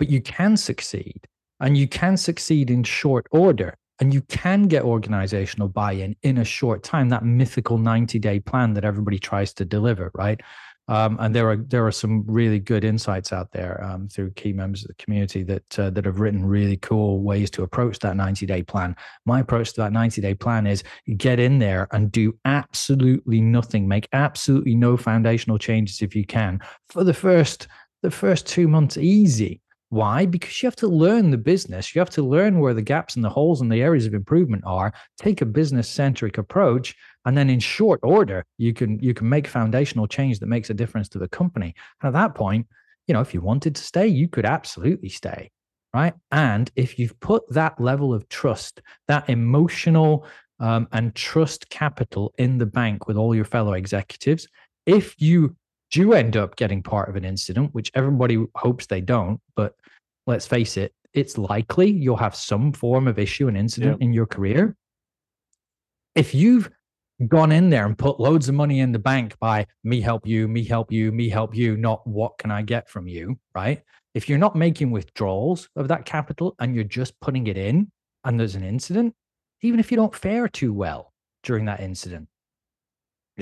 [0.02, 1.28] but you can succeed
[1.62, 6.44] and you can succeed in short order and you can get organizational buy-in in a
[6.44, 10.40] short time that mythical 90-day plan that everybody tries to deliver right?
[10.88, 14.52] Um, and there are there are some really good insights out there um, through key
[14.52, 18.16] members of the community that uh, that have written really cool ways to approach that
[18.16, 18.96] 90 day plan.
[19.24, 20.82] My approach to that 90 day plan is
[21.16, 26.60] get in there and do absolutely nothing, make absolutely no foundational changes if you can.
[26.88, 27.68] For the first
[28.02, 29.60] the first two months easy
[29.92, 30.24] Why?
[30.24, 31.94] Because you have to learn the business.
[31.94, 34.62] You have to learn where the gaps and the holes and the areas of improvement
[34.64, 34.90] are.
[35.18, 39.46] Take a business centric approach, and then in short order, you can you can make
[39.46, 41.74] foundational change that makes a difference to the company.
[42.00, 42.66] And at that point,
[43.06, 45.50] you know, if you wanted to stay, you could absolutely stay,
[45.92, 46.14] right?
[46.30, 50.24] And if you've put that level of trust, that emotional
[50.58, 54.48] um, and trust capital in the bank with all your fellow executives,
[54.86, 55.54] if you
[55.92, 59.74] do end up getting part of an incident, which everybody hopes they don't, but
[60.26, 64.26] let's face it, it's likely you'll have some form of issue and incident in your
[64.26, 64.74] career.
[66.14, 66.70] If you've
[67.28, 70.48] gone in there and put loads of money in the bank by me help you,
[70.48, 73.82] me help you, me help you, not what can I get from you, right?
[74.14, 77.90] If you're not making withdrawals of that capital and you're just putting it in
[78.24, 79.14] and there's an incident,
[79.60, 82.28] even if you don't fare too well during that incident,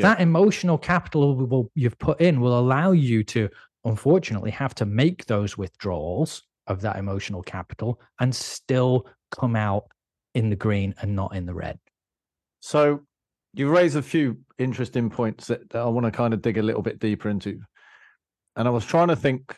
[0.01, 0.15] yeah.
[0.15, 3.49] that emotional capital will, you've put in will allow you to
[3.85, 9.85] unfortunately have to make those withdrawals of that emotional capital and still come out
[10.35, 11.79] in the green and not in the red.
[12.61, 13.01] So
[13.55, 16.83] you raise a few interesting points that, I want to kind of dig a little
[16.83, 17.61] bit deeper into.
[18.57, 19.57] And I was trying to think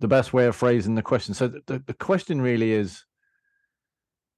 [0.00, 1.34] the best way of phrasing the question.
[1.34, 3.04] So the, the, the question really is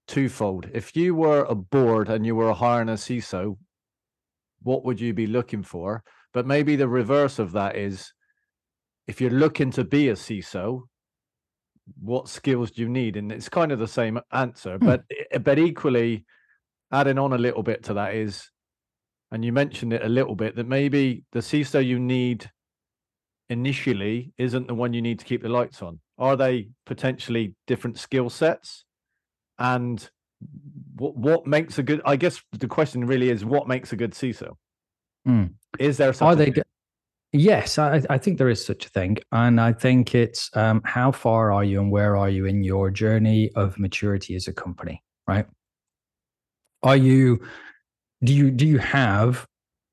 [0.06, 0.68] twofold.
[0.72, 3.56] If you were a board and you were hiring a CISO,
[4.62, 6.02] what would you be looking for?
[6.32, 8.12] But maybe the reverse of that is
[9.06, 10.82] if you're looking to be a CISO,
[12.00, 13.16] what skills do you need?
[13.16, 14.86] And it's kind of the same answer, hmm.
[14.86, 16.24] but eh, but equally
[16.92, 18.50] adding on a little bit to that is,
[19.30, 22.50] and you mentioned it a little bit, that maybe the CISO you need
[23.50, 26.00] initially isn't the one you need to keep the lights on.
[26.18, 28.84] Are they potentially different skill sets?
[29.58, 30.08] And
[30.96, 32.00] what what makes a good?
[32.04, 34.56] I guess the question really is, what makes a good CISO?
[35.26, 35.54] Mm.
[35.78, 36.26] Is there such?
[36.26, 36.50] Are they?
[36.50, 36.64] Thing?
[37.32, 41.12] Yes, I, I, think there is such a thing, and I think it's um, how
[41.12, 45.02] far are you and where are you in your journey of maturity as a company,
[45.26, 45.46] right?
[46.82, 47.40] Are you?
[48.24, 49.46] Do you do you have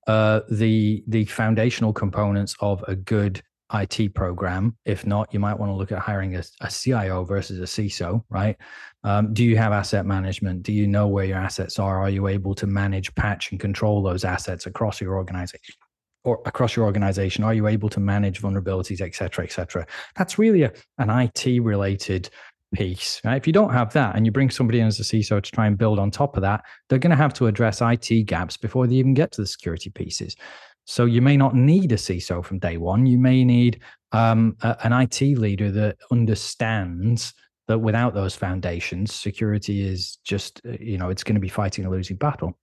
[0.07, 3.41] uh, the the foundational components of a good
[3.73, 4.77] IT program.
[4.85, 8.23] If not, you might want to look at hiring a, a CIO versus a CISO,
[8.29, 8.57] right?
[9.05, 10.63] Um, do you have asset management?
[10.63, 12.01] Do you know where your assets are?
[12.01, 15.75] Are you able to manage, patch, and control those assets across your organization?
[16.23, 19.85] Or across your organization, are you able to manage vulnerabilities, et cetera, et cetera?
[20.15, 22.31] That's really a, an IT related
[22.73, 23.21] piece.
[23.23, 23.37] Right?
[23.37, 25.67] If you don't have that and you bring somebody in as a CISO to try
[25.67, 28.87] and build on top of that, they're going to have to address IT gaps before
[28.87, 30.35] they even get to the security pieces.
[30.85, 33.05] So you may not need a CISO from day one.
[33.05, 33.81] You may need
[34.13, 37.35] um, a, an IT leader that understands
[37.67, 41.85] that without those foundations, security is just uh, you know it's going to be fighting
[41.85, 42.57] a losing battle.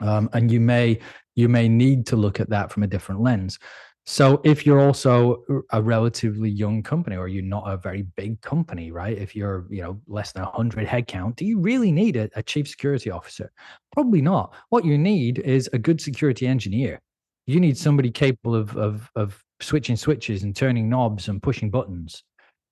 [0.00, 0.98] Um, and you may
[1.34, 3.58] you may need to look at that from a different lens.
[4.06, 8.90] So if you're also a relatively young company or you're not a very big company,
[8.90, 9.16] right?
[9.16, 12.68] If you're, you know, less than 100 headcount, do you really need a, a chief
[12.68, 13.50] security officer?
[13.94, 14.52] Probably not.
[14.68, 17.00] What you need is a good security engineer
[17.46, 22.22] you need somebody capable of of of switching switches and turning knobs and pushing buttons.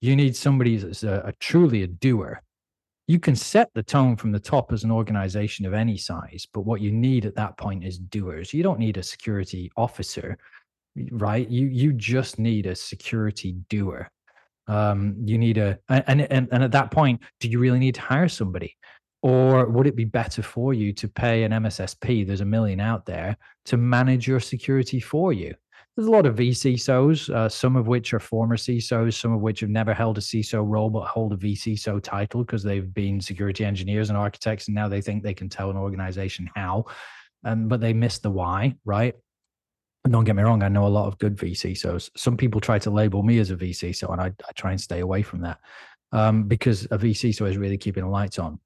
[0.03, 2.43] You need somebody that's a, a truly a doer.
[3.07, 6.63] You can set the tone from the top as an organization of any size, but
[6.63, 8.53] what you need at that point is doers.
[8.53, 10.39] You don't need a security officer,
[11.13, 11.49] right?
[11.49, 14.11] You you just need a security doer.
[14.67, 18.01] Um, you need a and, and and at that point, do you really need to
[18.01, 18.77] hire somebody?
[19.23, 22.27] Or would it be better for you to pay an MSSP?
[22.27, 23.37] There's a million out there
[23.67, 25.55] to manage your security for you.
[25.97, 29.61] There's a lot of vCISOs, uh, some of which are former CISOs, some of which
[29.61, 33.63] have never held a CISO role but hold a vCISO title because they've been security
[33.63, 36.87] engineers and architects, and now they think they can tell an organization how,
[37.45, 39.15] um, but they miss the why, right?
[40.05, 42.11] And don't get me wrong, I know a lot of good vCISOs.
[42.17, 45.01] Some people try to label me as a vCISO, and I, I try and stay
[45.01, 45.61] away from that
[46.13, 48.59] um, because a vCISO is really keeping the lights on.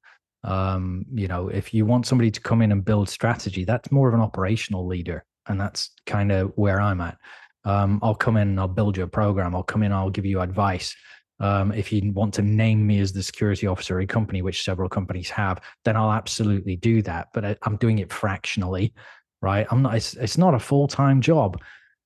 [0.44, 4.06] Um, you know, if you want somebody to come in and build strategy, that's more
[4.06, 5.24] of an operational leader.
[5.48, 7.18] And that's kind of where I'm at.
[7.64, 9.54] Um, I'll come in and I'll build you a program.
[9.54, 10.94] I'll come in, I'll give you advice.
[11.38, 14.64] Um, if you want to name me as the security officer of a company, which
[14.64, 17.28] several companies have, then I'll absolutely do that.
[17.34, 18.94] But I, am doing it fractionally,
[19.42, 19.66] right?
[19.70, 19.96] I'm not.
[19.96, 21.60] It's, it's not a full time job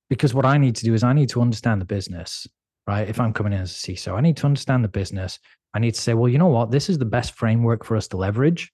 [0.09, 2.47] because what I need to do is I need to understand the business,
[2.87, 3.09] right?
[3.09, 5.39] If I'm coming in as a CISO, I need to understand the business.
[5.75, 6.73] I need to say, well, you know what?
[6.73, 8.73] This is the best framework for us to leverage.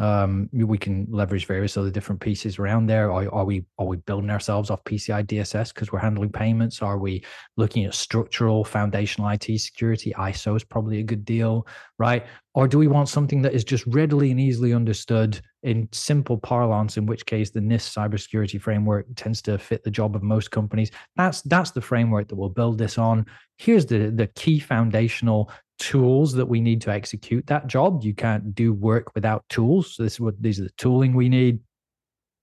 [0.00, 3.12] Um, we can leverage various other different pieces around there.
[3.12, 6.80] Are, are we are we building ourselves off PCI DSS because we're handling payments?
[6.80, 7.22] Are we
[7.58, 10.14] looking at structural foundational IT security?
[10.16, 11.66] ISO is probably a good deal,
[11.98, 12.26] right?
[12.54, 16.96] Or do we want something that is just readily and easily understood in simple parlance?
[16.96, 20.90] In which case, the NIST cybersecurity framework tends to fit the job of most companies.
[21.16, 23.26] That's that's the framework that we'll build this on.
[23.58, 28.04] Here's the the key foundational tools that we need to execute that job.
[28.04, 29.96] You can't do work without tools.
[29.96, 31.58] So this is what these are the tooling we need.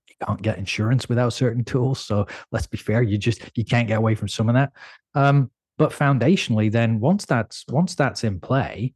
[0.10, 2.00] You can't get insurance without certain tools.
[2.00, 4.74] So let's be fair, you just you can't get away from some of that.
[5.14, 8.94] Um, but foundationally, then once that's once that's in play,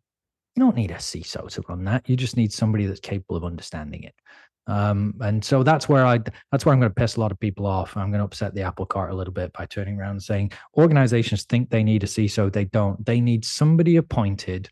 [0.55, 2.09] you don't need a CISO to run that.
[2.09, 4.15] You just need somebody that's capable of understanding it.
[4.68, 6.20] Um, and so that's where I
[6.51, 7.97] that's where I'm going to piss a lot of people off.
[7.97, 10.51] I'm going to upset the apple cart a little bit by turning around and saying
[10.78, 13.03] organizations think they need a CISO, they don't.
[13.05, 14.70] They need somebody appointed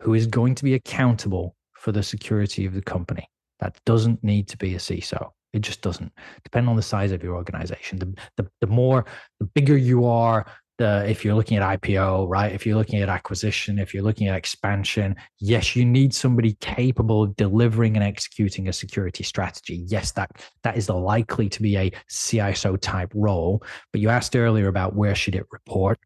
[0.00, 3.28] who is going to be accountable for the security of the company.
[3.60, 5.30] That doesn't need to be a CISO.
[5.52, 6.12] It just doesn't.
[6.44, 7.98] Depend on the size of your organization.
[7.98, 9.04] The, the, the more,
[9.38, 10.46] the bigger you are,
[10.80, 12.52] if you're looking at IPO, right?
[12.52, 17.24] If you're looking at acquisition, if you're looking at expansion, yes, you need somebody capable
[17.24, 19.84] of delivering and executing a security strategy.
[19.86, 20.30] Yes, that
[20.62, 23.62] that is likely to be a CISO type role.
[23.92, 25.98] But you asked earlier about where should it report.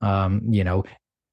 [0.00, 0.84] Um, you know,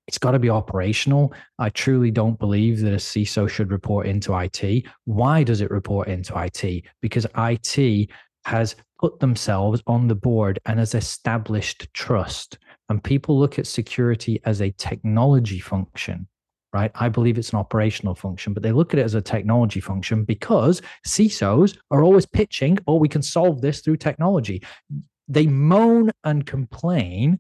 [0.08, 1.34] it's got to be operational.
[1.60, 4.86] I truly don't believe that a CISO should report into IT.
[5.06, 6.84] Why does it report into IT?
[7.00, 8.10] Because IT
[8.46, 12.58] has put themselves on the board and has established trust.
[12.90, 16.28] And people look at security as a technology function,
[16.74, 16.92] right?
[16.96, 20.24] I believe it's an operational function, but they look at it as a technology function
[20.24, 24.64] because CISOs are always pitching, oh, we can solve this through technology.
[25.28, 27.40] They moan and complain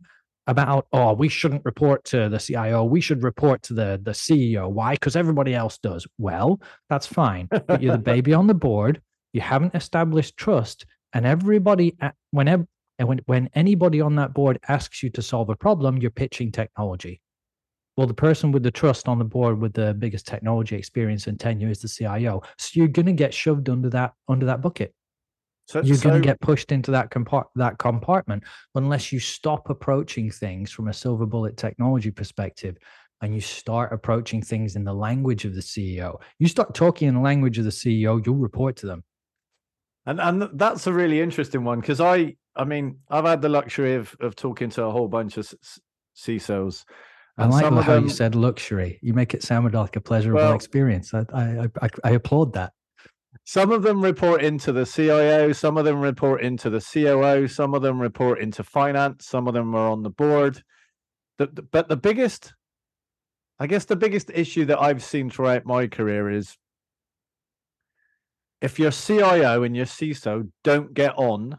[0.50, 4.68] about oh we shouldn't report to the CIO we should report to the the CEO
[4.68, 4.94] why?
[4.94, 6.08] Because everybody else does.
[6.18, 9.00] Well that's fine but you're the baby on the board.
[9.32, 11.96] You haven't established trust and everybody
[12.32, 12.66] whenever
[13.00, 16.52] and when, when anybody on that board asks you to solve a problem, you're pitching
[16.52, 17.22] technology.
[17.96, 21.40] Well, the person with the trust on the board with the biggest technology experience and
[21.40, 22.42] tenure is the CIO.
[22.58, 24.94] So you're going to get shoved under that under that bucket.
[25.68, 28.44] So, you're so, going to get pushed into that compart- that compartment
[28.76, 32.78] unless you stop approaching things from a silver bullet technology perspective
[33.22, 36.20] and you start approaching things in the language of the CEO.
[36.40, 39.04] You start talking in the language of the CEO, you'll report to them.
[40.06, 43.96] And and that's a really interesting one because I I mean, I've had the luxury
[43.96, 45.52] of of talking to a whole bunch of
[46.18, 46.86] CISOs.
[47.38, 49.00] I like how them, you said luxury.
[49.02, 51.14] You make it sound like a pleasurable well, experience.
[51.14, 52.74] I, I, I I applaud that.
[53.46, 55.54] Some of them report into the CIO.
[55.54, 57.48] Some of them report into the COO.
[57.48, 59.26] Some of them report into finance.
[59.26, 60.62] Some of them are on the board.
[61.38, 62.54] The, the, but the biggest,
[63.60, 66.58] I guess, the biggest issue that I've seen throughout my career is
[68.62, 71.58] if your CIO and your CISO don't get on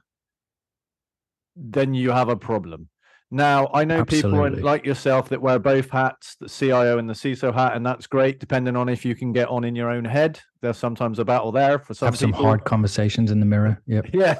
[1.57, 2.89] then you have a problem.
[3.33, 4.51] Now, I know Absolutely.
[4.51, 8.09] people like yourself that wear both hats, the CIO and the CISO hat, and that's
[8.09, 10.41] great, depending on if you can get on in your own head.
[10.63, 12.45] There's sometimes a battle there for some Have some people.
[12.45, 13.81] hard conversations in the mirror.
[13.87, 14.09] Yep.
[14.15, 14.37] Yeah.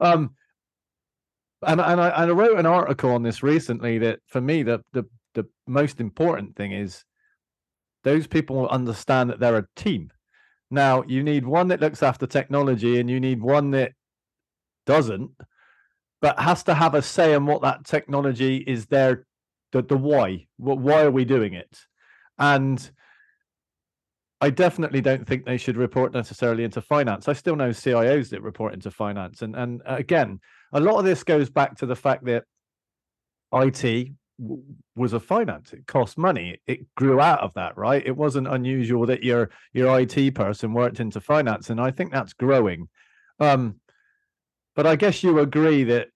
[0.00, 0.30] um,
[1.64, 4.82] and and I, and I wrote an article on this recently that for me the
[4.92, 5.04] the
[5.34, 7.04] the most important thing is
[8.04, 10.10] those people understand that they're a team.
[10.70, 13.92] Now you need one that looks after technology, and you need one that
[14.86, 15.30] doesn't
[16.22, 19.26] but has to have a say in what that technology is there,
[19.72, 20.46] the, the why.
[20.56, 21.80] Why are we doing it?
[22.38, 22.90] And
[24.40, 27.28] I definitely don't think they should report necessarily into finance.
[27.28, 29.42] I still know CIOs that report into finance.
[29.42, 30.40] And, and again,
[30.72, 32.44] a lot of this goes back to the fact that
[33.52, 34.12] IT
[34.96, 39.06] was a finance it cost money it grew out of that right it wasn't unusual
[39.06, 42.88] that your your it person worked into finance and i think that's growing
[43.38, 43.76] um
[44.74, 46.08] but I guess you agree that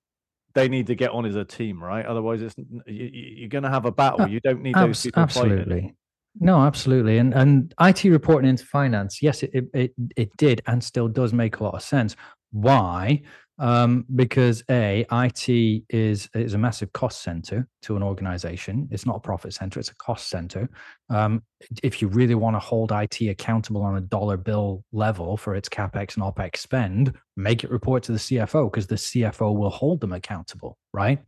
[0.57, 2.05] they need to get on as a team, right?
[2.05, 2.55] Otherwise, it's
[2.87, 4.27] you, are going to have a battle.
[4.27, 5.81] You don't need those people absolutely.
[5.83, 5.97] Fighting.
[6.41, 7.19] No, absolutely.
[7.19, 11.61] And and IT reporting into finance, yes, it, it it did and still does make
[11.61, 12.17] a lot of sense.
[12.51, 13.23] Why?
[13.59, 18.89] Um, because a IT is is a massive cost center to an organization.
[18.91, 20.69] It's not a profit center; it's a cost center.
[21.09, 21.43] Um,
[21.83, 25.69] if you really want to hold IT accountable on a dollar bill level for its
[25.69, 30.01] capex and opex spend, make it report to the CFO because the CFO will hold
[30.01, 31.19] them accountable, right?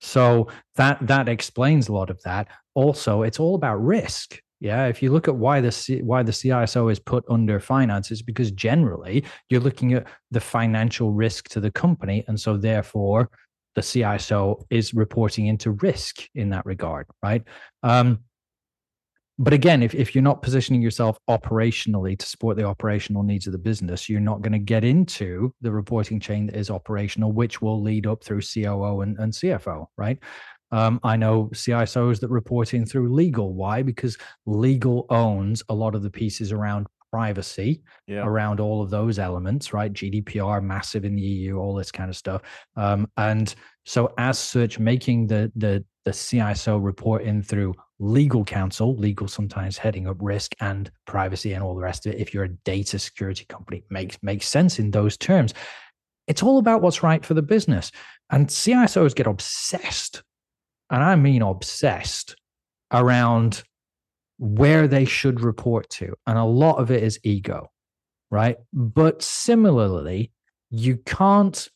[0.00, 2.48] So that that explains a lot of that.
[2.74, 4.40] Also, it's all about risk.
[4.60, 8.10] Yeah, if you look at why the C, why the CISO is put under finance,
[8.10, 13.30] it's because generally you're looking at the financial risk to the company, and so therefore
[13.74, 17.42] the CISO is reporting into risk in that regard, right?
[17.82, 18.20] Um,
[19.38, 23.52] but again, if, if you're not positioning yourself operationally to support the operational needs of
[23.52, 27.62] the business, you're not going to get into the reporting chain that is operational, which
[27.62, 30.18] will lead up through COO and, and CFO, right?
[30.72, 33.54] Um, I know CISOs that report in through legal.
[33.54, 33.82] Why?
[33.82, 34.16] Because
[34.46, 38.24] legal owns a lot of the pieces around privacy, yeah.
[38.24, 39.92] around all of those elements, right?
[39.92, 42.42] GDPR, massive in the EU, all this kind of stuff.
[42.76, 43.54] Um, and
[43.84, 49.76] so, as such, making the the the CISO report in through legal counsel, legal sometimes
[49.76, 52.20] heading up risk and privacy and all the rest of it.
[52.20, 55.52] If you're a data security company, makes makes sense in those terms.
[56.26, 57.90] It's all about what's right for the business.
[58.30, 60.22] And CISOs get obsessed,
[60.90, 62.36] and I mean obsessed,
[62.92, 63.62] around
[64.38, 66.14] where they should report to.
[66.26, 67.70] And a lot of it is ego,
[68.30, 68.56] right?
[68.72, 70.32] But similarly,
[70.70, 71.68] you can't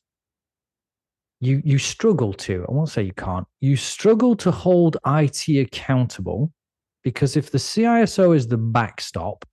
[1.41, 6.53] you you struggle to i won't say you can't you struggle to hold it accountable
[7.03, 9.45] because if the ciso is the backstop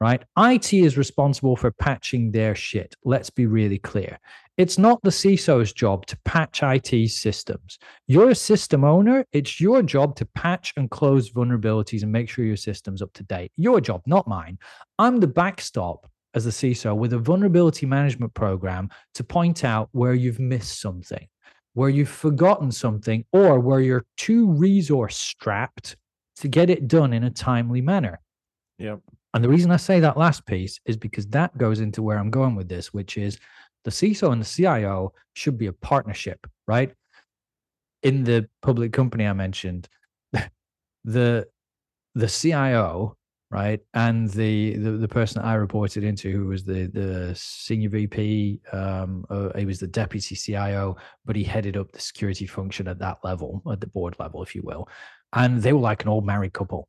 [0.00, 4.18] right it is responsible for patching their shit let's be really clear
[4.56, 9.82] it's not the ciso's job to patch it systems you're a system owner it's your
[9.82, 13.80] job to patch and close vulnerabilities and make sure your system's up to date your
[13.80, 14.58] job not mine
[14.98, 20.12] i'm the backstop as the CISO with a vulnerability management program to point out where
[20.12, 21.26] you've missed something,
[21.72, 25.96] where you've forgotten something, or where you're too resource strapped
[26.36, 28.20] to get it done in a timely manner.
[28.78, 29.00] Yep.
[29.32, 32.30] And the reason I say that last piece is because that goes into where I'm
[32.30, 33.38] going with this, which is
[33.86, 36.92] the CISO and the CIO should be a partnership, right?
[38.02, 39.88] In the public company I mentioned,
[41.04, 41.46] the
[42.16, 43.16] the CIO
[43.50, 43.80] right?
[43.94, 49.24] And the, the the person I reported into, who was the the senior VP, um,
[49.30, 53.18] uh, he was the deputy CIO, but he headed up the security function at that
[53.22, 54.88] level, at the board level, if you will.
[55.32, 56.88] And they were like an old married couple.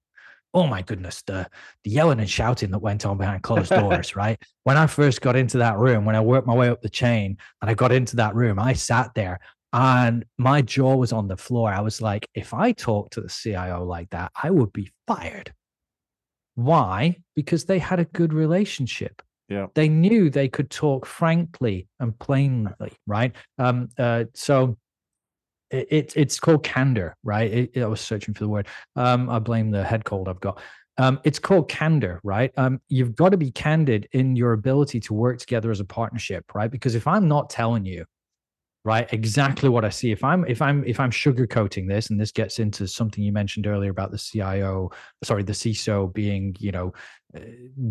[0.54, 1.48] Oh my goodness, the
[1.84, 4.42] the yelling and shouting that went on behind closed doors, right?
[4.64, 7.38] When I first got into that room, when I worked my way up the chain
[7.62, 9.40] and I got into that room, I sat there
[9.74, 11.72] and my jaw was on the floor.
[11.72, 15.54] I was like, if I talked to the CIO like that, I would be fired
[16.58, 17.16] why?
[17.36, 19.22] Because they had a good relationship.
[19.48, 19.68] Yeah.
[19.76, 23.34] They knew they could talk frankly and plainly, right?
[23.60, 24.76] Um, uh, so
[25.72, 27.52] it, it, it's called candor, right?
[27.52, 28.68] It, I was searching for the word.
[28.96, 30.62] Um, I blame the head cold I've got.
[31.00, 32.52] Um, it's called candor, right?
[32.58, 36.46] Um, you've got to be candid in your ability to work together as a partnership,
[36.56, 36.72] right?
[36.72, 38.06] Because if I'm not telling you
[38.88, 39.12] right?
[39.12, 40.12] Exactly what i see.
[40.12, 43.68] If i'm if i'm if i'm sugarcoating this and this gets into something you mentioned
[43.68, 44.90] earlier about the cio
[45.24, 46.94] sorry the ciso being you know
[47.36, 47.42] uh,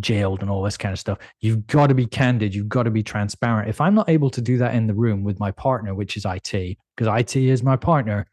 [0.00, 2.90] jailed and all this kind of stuff you've got to be candid you've got to
[2.90, 3.68] be transparent.
[3.68, 6.24] If i'm not able to do that in the room with my partner which is
[6.24, 8.26] it because it is my partner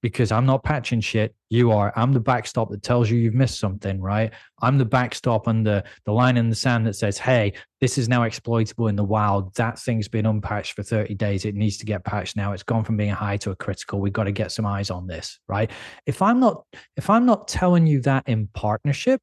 [0.00, 1.34] because I'm not patching shit.
[1.50, 1.92] You are.
[1.96, 4.32] I'm the backstop that tells you you've missed something, right?
[4.62, 8.08] I'm the backstop and the the line in the sand that says, "Hey, this is
[8.08, 9.54] now exploitable in the wild.
[9.56, 11.44] That thing's been unpatched for 30 days.
[11.44, 12.52] It needs to get patched now.
[12.52, 14.00] It's gone from being a high to a critical.
[14.00, 15.70] We've got to get some eyes on this, right?
[16.06, 16.64] If I'm not
[16.96, 19.20] if I'm not telling you that in partnership,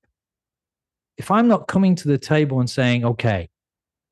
[1.18, 3.50] if I'm not coming to the table and saying, "Okay,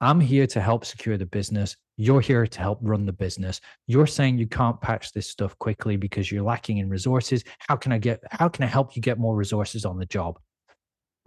[0.04, 1.78] I'm here to help secure the business.
[1.98, 3.62] You're here to help run the business.
[3.88, 7.44] You're saying you can't patch this stuff quickly because you're lacking in resources.
[7.60, 10.40] How can I get how can I help you get more resources on the job?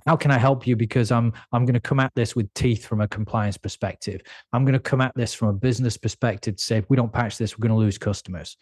[0.07, 2.85] How can I help you because I'm I'm going to come at this with teeth
[2.85, 4.21] from a compliance perspective.
[4.53, 7.12] I'm going to come at this from a business perspective to say if we don't
[7.12, 8.57] patch this, we're going to lose customers.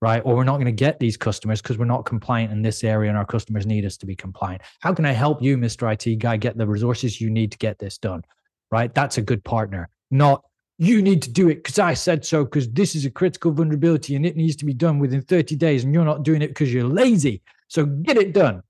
[0.00, 0.22] Right.
[0.24, 3.08] Or we're not going to get these customers because we're not compliant in this area
[3.08, 4.62] and our customers need us to be compliant.
[4.78, 5.92] How can I help you, Mr.
[5.92, 8.22] IT guy, get the resources you need to get this done?
[8.70, 8.94] right?
[8.94, 10.44] That's a good partner, not
[10.78, 14.14] you need to do it because I said so, because this is a critical vulnerability
[14.14, 16.72] and it needs to be done within 30 days and you're not doing it because
[16.72, 17.42] you're lazy.
[17.66, 18.62] So get it done.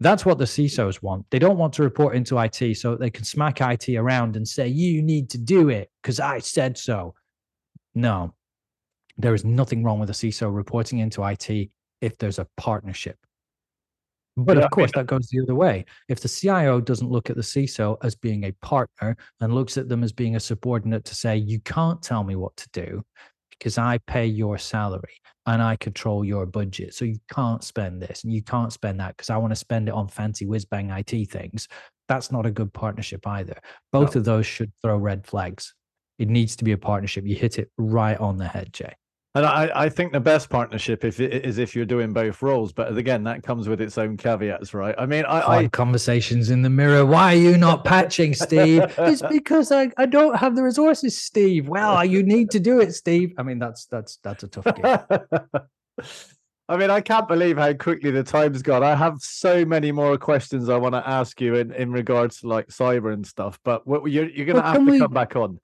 [0.00, 1.26] That's what the CISOs want.
[1.30, 4.66] They don't want to report into IT so they can smack IT around and say,
[4.66, 7.14] you need to do it because I said so.
[7.94, 8.34] No,
[9.18, 11.70] there is nothing wrong with a CISO reporting into IT
[12.00, 13.18] if there's a partnership.
[14.36, 15.84] But yeah, of course, mean, that goes the other way.
[16.08, 19.88] If the CIO doesn't look at the CISO as being a partner and looks at
[19.88, 23.02] them as being a subordinate to say, you can't tell me what to do
[23.50, 26.94] because I pay your salary and I control your budget.
[26.94, 29.88] So you can't spend this and you can't spend that because I want to spend
[29.88, 31.68] it on fancy whiz bang IT things.
[32.08, 33.58] That's not a good partnership either.
[33.92, 34.20] Both no.
[34.20, 35.74] of those should throw red flags.
[36.18, 37.26] It needs to be a partnership.
[37.26, 38.92] You hit it right on the head, Jaye.
[39.36, 42.72] And I, I think the best partnership if it, is if you're doing both roles,
[42.72, 44.94] but again, that comes with its own caveats, right?
[44.98, 47.06] I mean, I, I conversations in the mirror.
[47.06, 48.82] Why are you not patching, Steve?
[48.98, 51.68] it's because I, I don't have the resources, Steve.
[51.68, 53.32] Well, you need to do it, Steve.
[53.38, 55.20] I mean, that's that's that's a tough game.
[56.68, 58.82] I mean, I can't believe how quickly the time's gone.
[58.82, 62.48] I have so many more questions I want to ask you in, in regards to
[62.48, 65.12] like cyber and stuff, but what, you're, you're going to Well, have to we- come
[65.12, 65.58] back on.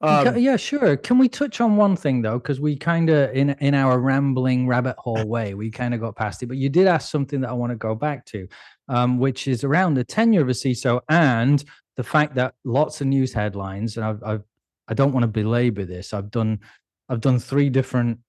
[0.00, 0.96] Um, yeah, sure.
[0.96, 2.38] Can we touch on one thing though?
[2.38, 6.14] Because we kind of in in our rambling rabbit hole way, we kind of got
[6.14, 6.46] past it.
[6.46, 8.46] But you did ask something that I want to go back to,
[8.88, 11.64] um, which is around the tenure of a CISO and
[11.96, 14.42] the fact that lots of news headlines, and I've, I've
[14.86, 16.14] I don't want to belabor this.
[16.14, 16.60] I've done
[17.08, 18.20] I've done three different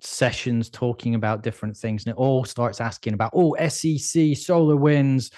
[0.00, 5.32] sessions talking about different things, and it all starts asking about oh SEC, SolarWinds,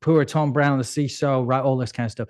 [0.00, 1.62] poor Tom Brown, the CISO, right?
[1.62, 2.28] All this kind of stuff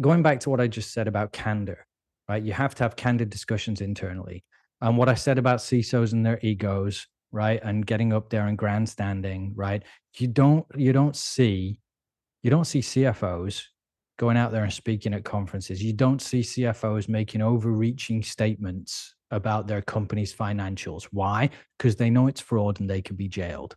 [0.00, 1.86] going back to what I just said about candor,
[2.28, 2.42] right?
[2.42, 4.44] You have to have candid discussions internally.
[4.80, 7.60] And what I said about CISOs and their egos, right?
[7.62, 9.82] And getting up there and grandstanding, right?
[10.16, 11.78] You don't you don't see
[12.42, 13.62] you don't see CFOs
[14.18, 15.82] going out there and speaking at conferences.
[15.82, 21.04] You don't see CFOs making overreaching statements about their company's financials.
[21.10, 21.50] Why?
[21.78, 23.76] Because they know it's fraud and they could be jailed.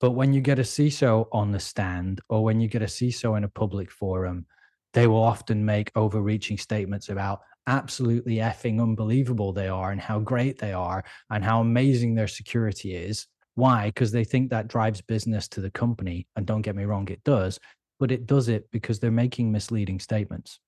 [0.00, 3.36] But when you get a CISO on the stand or when you get a CISO
[3.36, 4.46] in a public forum,
[4.92, 10.58] they will often make overreaching statements about absolutely effing unbelievable they are and how great
[10.58, 13.26] they are and how amazing their security is.
[13.54, 13.86] Why?
[13.86, 16.26] Because they think that drives business to the company.
[16.36, 17.58] And don't get me wrong, it does,
[18.00, 20.58] but it does it because they're making misleading statements.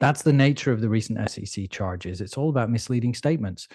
[0.00, 2.20] That's the nature of the recent SEC charges.
[2.20, 3.68] It's all about misleading statements.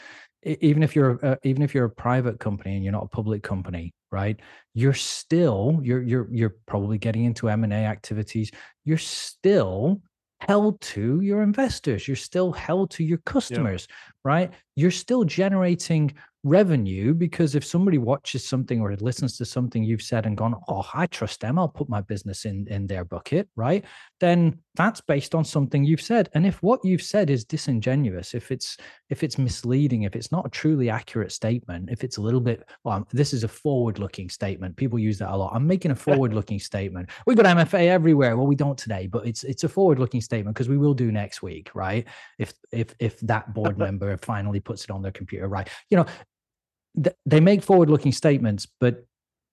[0.43, 3.43] Even if you're uh, even if you're a private company and you're not a public
[3.43, 4.39] company, right?
[4.73, 8.51] You're still you're you're you're probably getting into M and A activities.
[8.83, 10.01] You're still
[10.41, 12.07] held to your investors.
[12.07, 13.87] You're still held to your customers,
[14.25, 14.51] right?
[14.75, 16.13] You're still generating
[16.45, 20.85] revenue because if somebody watches something or listens to something you've said and gone, oh,
[20.93, 23.83] I trust them, I'll put my business in in their bucket, right?
[24.19, 26.29] Then that's based on something you've said.
[26.33, 28.77] And if what you've said is disingenuous, if it's
[29.09, 32.67] if it's misleading, if it's not a truly accurate statement, if it's a little bit,
[32.83, 34.75] well, this is a forward-looking statement.
[34.75, 35.53] People use that a lot.
[35.53, 37.09] I'm making a forward-looking statement.
[37.25, 38.37] We've got MFA everywhere.
[38.37, 41.41] Well, we don't today, but it's it's a forward-looking statement because we will do next
[41.41, 42.05] week, right?
[42.37, 45.67] If if if that board member finally puts it on their computer, right?
[45.89, 46.05] You know,
[47.03, 49.05] th- they make forward-looking statements, but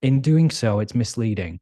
[0.02, 1.60] in doing so, it's misleading.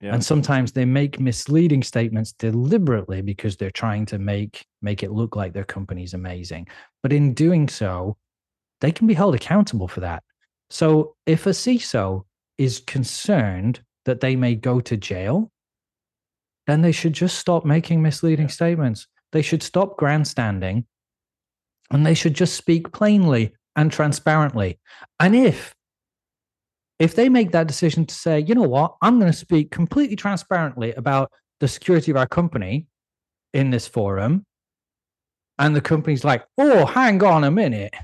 [0.00, 0.14] yeah.
[0.14, 5.36] And sometimes they make misleading statements deliberately because they're trying to make make it look
[5.36, 6.68] like their company's amazing.
[7.02, 8.16] But in doing so,
[8.80, 10.22] they can be held accountable for that.
[10.70, 12.24] So if a CISO
[12.56, 15.50] is concerned that they may go to jail,
[16.66, 19.06] then they should just stop making misleading statements.
[19.32, 20.86] They should stop grandstanding
[21.90, 24.78] and they should just speak plainly and transparently.
[25.18, 25.74] And if
[26.98, 30.16] if they make that decision to say, you know what, I'm going to speak completely
[30.16, 32.86] transparently about the security of our company
[33.54, 34.44] in this forum,
[35.58, 37.94] and the company's like, oh, hang on a minute.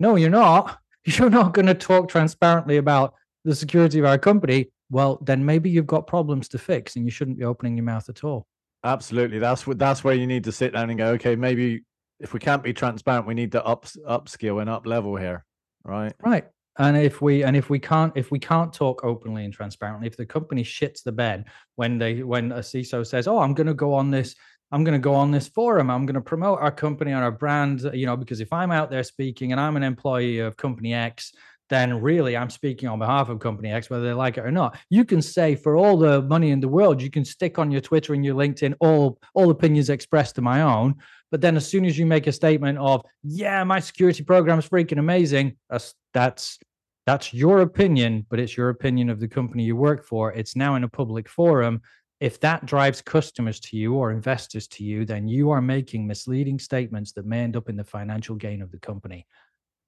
[0.00, 0.78] No, you're not.
[1.04, 3.14] You're not going to talk transparently about
[3.44, 4.70] the security of our company.
[4.88, 8.08] Well, then maybe you've got problems to fix and you shouldn't be opening your mouth
[8.08, 8.46] at all.
[8.84, 9.40] Absolutely.
[9.40, 11.82] That's what that's where you need to sit down and go, okay, maybe
[12.22, 15.44] if we can't be transparent, we need to up upskill and up level here.
[15.84, 16.14] Right.
[16.24, 16.46] Right.
[16.78, 20.16] And if we and if we can't if we can't talk openly and transparently, if
[20.16, 21.44] the company shits the bed
[21.74, 24.34] when they when a CISO says, "Oh, I'm going to go on this,
[24.70, 27.32] I'm going to go on this forum, I'm going to promote our company and our
[27.32, 30.94] brand," you know, because if I'm out there speaking and I'm an employee of company
[30.94, 31.32] X,
[31.72, 34.76] then really I'm speaking on behalf of company X, whether they like it or not.
[34.90, 37.80] You can say for all the money in the world, you can stick on your
[37.80, 40.96] Twitter and your LinkedIn all all opinions expressed to my own.
[41.30, 44.68] But then as soon as you make a statement of, yeah, my security program is
[44.68, 46.58] freaking amazing, that's that's
[47.06, 50.32] that's your opinion, but it's your opinion of the company you work for.
[50.32, 51.80] It's now in a public forum.
[52.20, 56.60] If that drives customers to you or investors to you, then you are making misleading
[56.60, 59.26] statements that may end up in the financial gain of the company.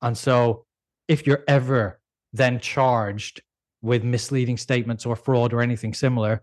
[0.02, 0.66] And so
[1.08, 2.00] if you're ever
[2.32, 3.42] then charged
[3.82, 6.42] with misleading statements or fraud or anything similar,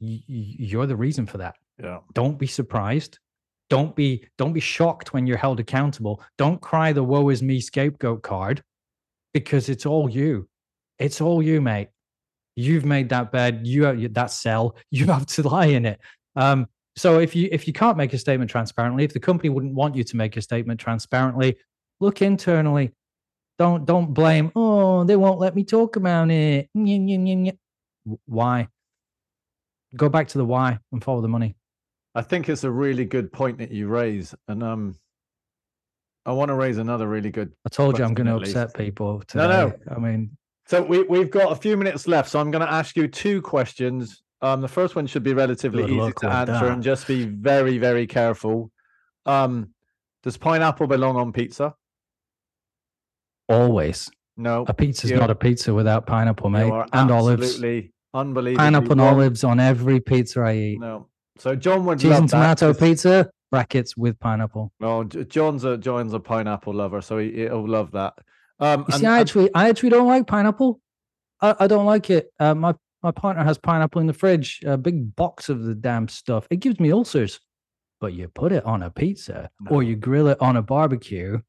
[0.00, 1.56] y- you're the reason for that.
[1.82, 2.00] Yeah.
[2.12, 3.18] don't be surprised.
[3.70, 6.22] Don't be don't be shocked when you're held accountable.
[6.36, 8.62] Don't cry the woe is me scapegoat card
[9.32, 10.48] because it's all you.
[10.98, 11.88] It's all you mate.
[12.56, 13.66] You've made that bed.
[13.66, 14.76] You have that cell.
[14.90, 16.00] You have to lie in it.
[16.36, 16.66] Um
[16.96, 19.94] so if you if you can't make a statement transparently if the company wouldn't want
[19.94, 21.56] you to make a statement transparently
[22.00, 22.92] look internally
[23.60, 27.58] don't don't blame oh they won't let me talk about it Nyeh, nyeh, nyeh, nyeh."
[28.06, 28.68] W- why
[29.94, 31.54] go back to the why and follow the money
[32.14, 34.34] I think it's a really good point that you raise.
[34.48, 34.96] And um
[36.26, 39.20] I want to raise another really good I told you I'm going to upset people
[39.28, 39.46] today.
[39.46, 39.94] No, no.
[39.94, 40.36] I mean,
[40.66, 43.40] So we we've got a few minutes left, so I'm going to ask you two
[43.42, 44.22] questions.
[44.42, 46.72] Um, the first one should be relatively Good easy to answer, that.
[46.72, 48.70] and just be very very careful.
[49.24, 49.52] Um,
[50.24, 51.74] does pineapple belong on pizza?
[53.50, 54.10] Always.
[54.36, 57.42] No, A pizza's you- not a pizza without pineapple, mate, and olives.
[57.42, 58.64] absolutely unbelievable.
[58.64, 60.80] Pineapple and olives on every pizza I eat.
[60.80, 64.72] No, so John would Cheese love and that pizza brackets with pineapple.
[64.80, 68.14] No, John's a John's a pineapple lover, so he, he'll love that.
[68.60, 70.80] Um, You and- see, I and- actually, I actually don't like pineapple.
[71.42, 72.32] I, I don't like it.
[72.38, 76.06] Uh, my my partner has pineapple in the fridge, a big box of the damn
[76.08, 76.46] stuff.
[76.50, 77.40] It gives me ulcers.
[78.00, 79.70] But you put it on a pizza No.
[79.72, 81.40] or you grill it on a barbecue,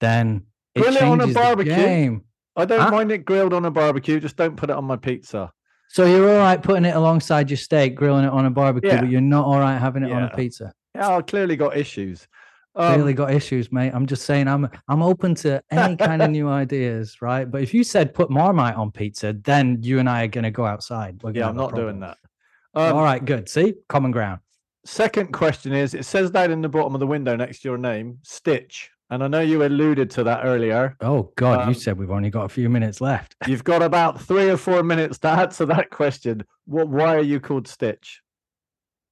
[0.00, 0.46] then
[0.78, 2.20] it Grill it on a barbecue?
[2.56, 2.90] I don't Huh?
[2.90, 4.18] mind it grilled on a barbecue.
[4.20, 5.52] Just don't put it on my pizza.
[5.90, 9.00] So you're all right putting it alongside your steak, grilling it on a barbecue, Yeah.
[9.00, 10.72] but you're not all right having it on a pizza.
[10.94, 12.26] Yeah, I clearly got issues.
[12.74, 13.90] Um, Clearly got issues, mate.
[13.92, 17.50] I'm just saying I'm I'm open to any kind of new ideas, right?
[17.50, 20.64] But if you said put Marmite on pizza, then you and I are gonna go
[20.64, 21.20] outside.
[21.22, 22.18] We're yeah, I'm not doing that.
[22.74, 23.48] Um, all right, good.
[23.48, 24.40] See, common ground.
[24.84, 27.78] Second question is: It says down in the bottom of the window next to your
[27.78, 30.96] name, Stitch, and I know you alluded to that earlier.
[31.00, 33.34] Oh God, Um, you said we've only got a few minutes left.
[33.46, 36.44] You've got about three or four minutes to answer that question.
[36.66, 36.88] What?
[36.88, 38.20] Why are you called Stitch?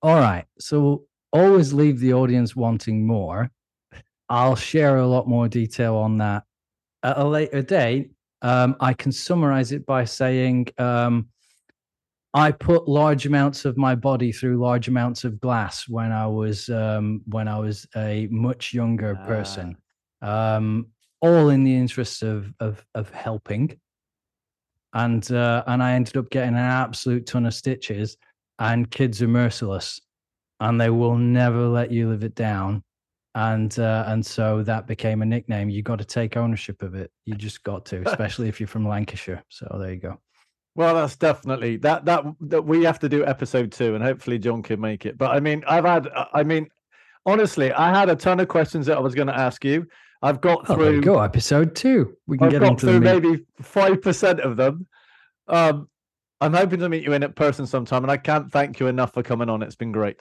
[0.03, 0.45] All right.
[0.59, 3.51] So always leave the audience wanting more.
[4.29, 6.45] I'll share a lot more detail on that
[7.03, 8.11] at a later date.
[8.43, 11.29] Um, I can summarize it by saying um,
[12.35, 16.69] I put large amounts of my body through large amounts of glass when I was
[16.69, 19.77] um, when I was a much younger person,
[20.27, 20.89] um,
[21.21, 23.79] all in the interest of of, of helping.
[24.93, 28.17] And uh, and I ended up getting an absolute ton of stitches.
[28.59, 30.01] And kids are merciless,
[30.61, 32.83] and they will never let you live it down.
[33.35, 35.69] And uh, and so that became a nickname.
[35.69, 37.11] You got to take ownership of it.
[37.27, 39.45] You just got to, especially if you're from Lancashire.
[39.51, 40.21] So there you go.
[40.75, 44.63] Well, that's definitely that that that we have to do episode two, and hopefully John
[44.63, 45.19] can make it.
[45.19, 46.69] But I mean, I've had, I mean,
[47.27, 49.87] honestly, I had a ton of questions that I was going to ask you.
[50.23, 51.03] I've got Oh, there through.
[51.03, 51.21] go.
[51.21, 52.17] Episode two.
[52.27, 54.87] We can I've get got into through maybe five percent of them.
[55.49, 55.89] Um,
[56.41, 59.23] I'm hoping to meet you in person sometime, and I can't thank you enough for
[59.23, 59.63] coming on.
[59.63, 60.21] It's been great.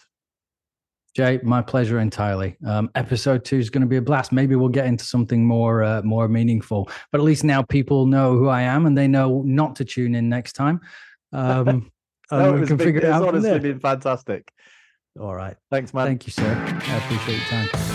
[1.18, 2.58] Jaye, my pleasure entirely.
[2.66, 4.34] Um, episode two is going to be a blast.
[4.34, 6.90] Maybe we'll get into something more uh, more meaningful.
[7.12, 10.14] But at least now people know who I am, and they know not to tune
[10.16, 10.82] in next time.
[11.32, 11.92] Um,
[12.32, 14.52] No, we can been- figure it it's out from honestly been fantastic.
[15.20, 15.56] All right.
[15.70, 16.08] Thanks, man.
[16.08, 16.44] Thank you, sir.
[16.44, 17.95] I appreciate your time.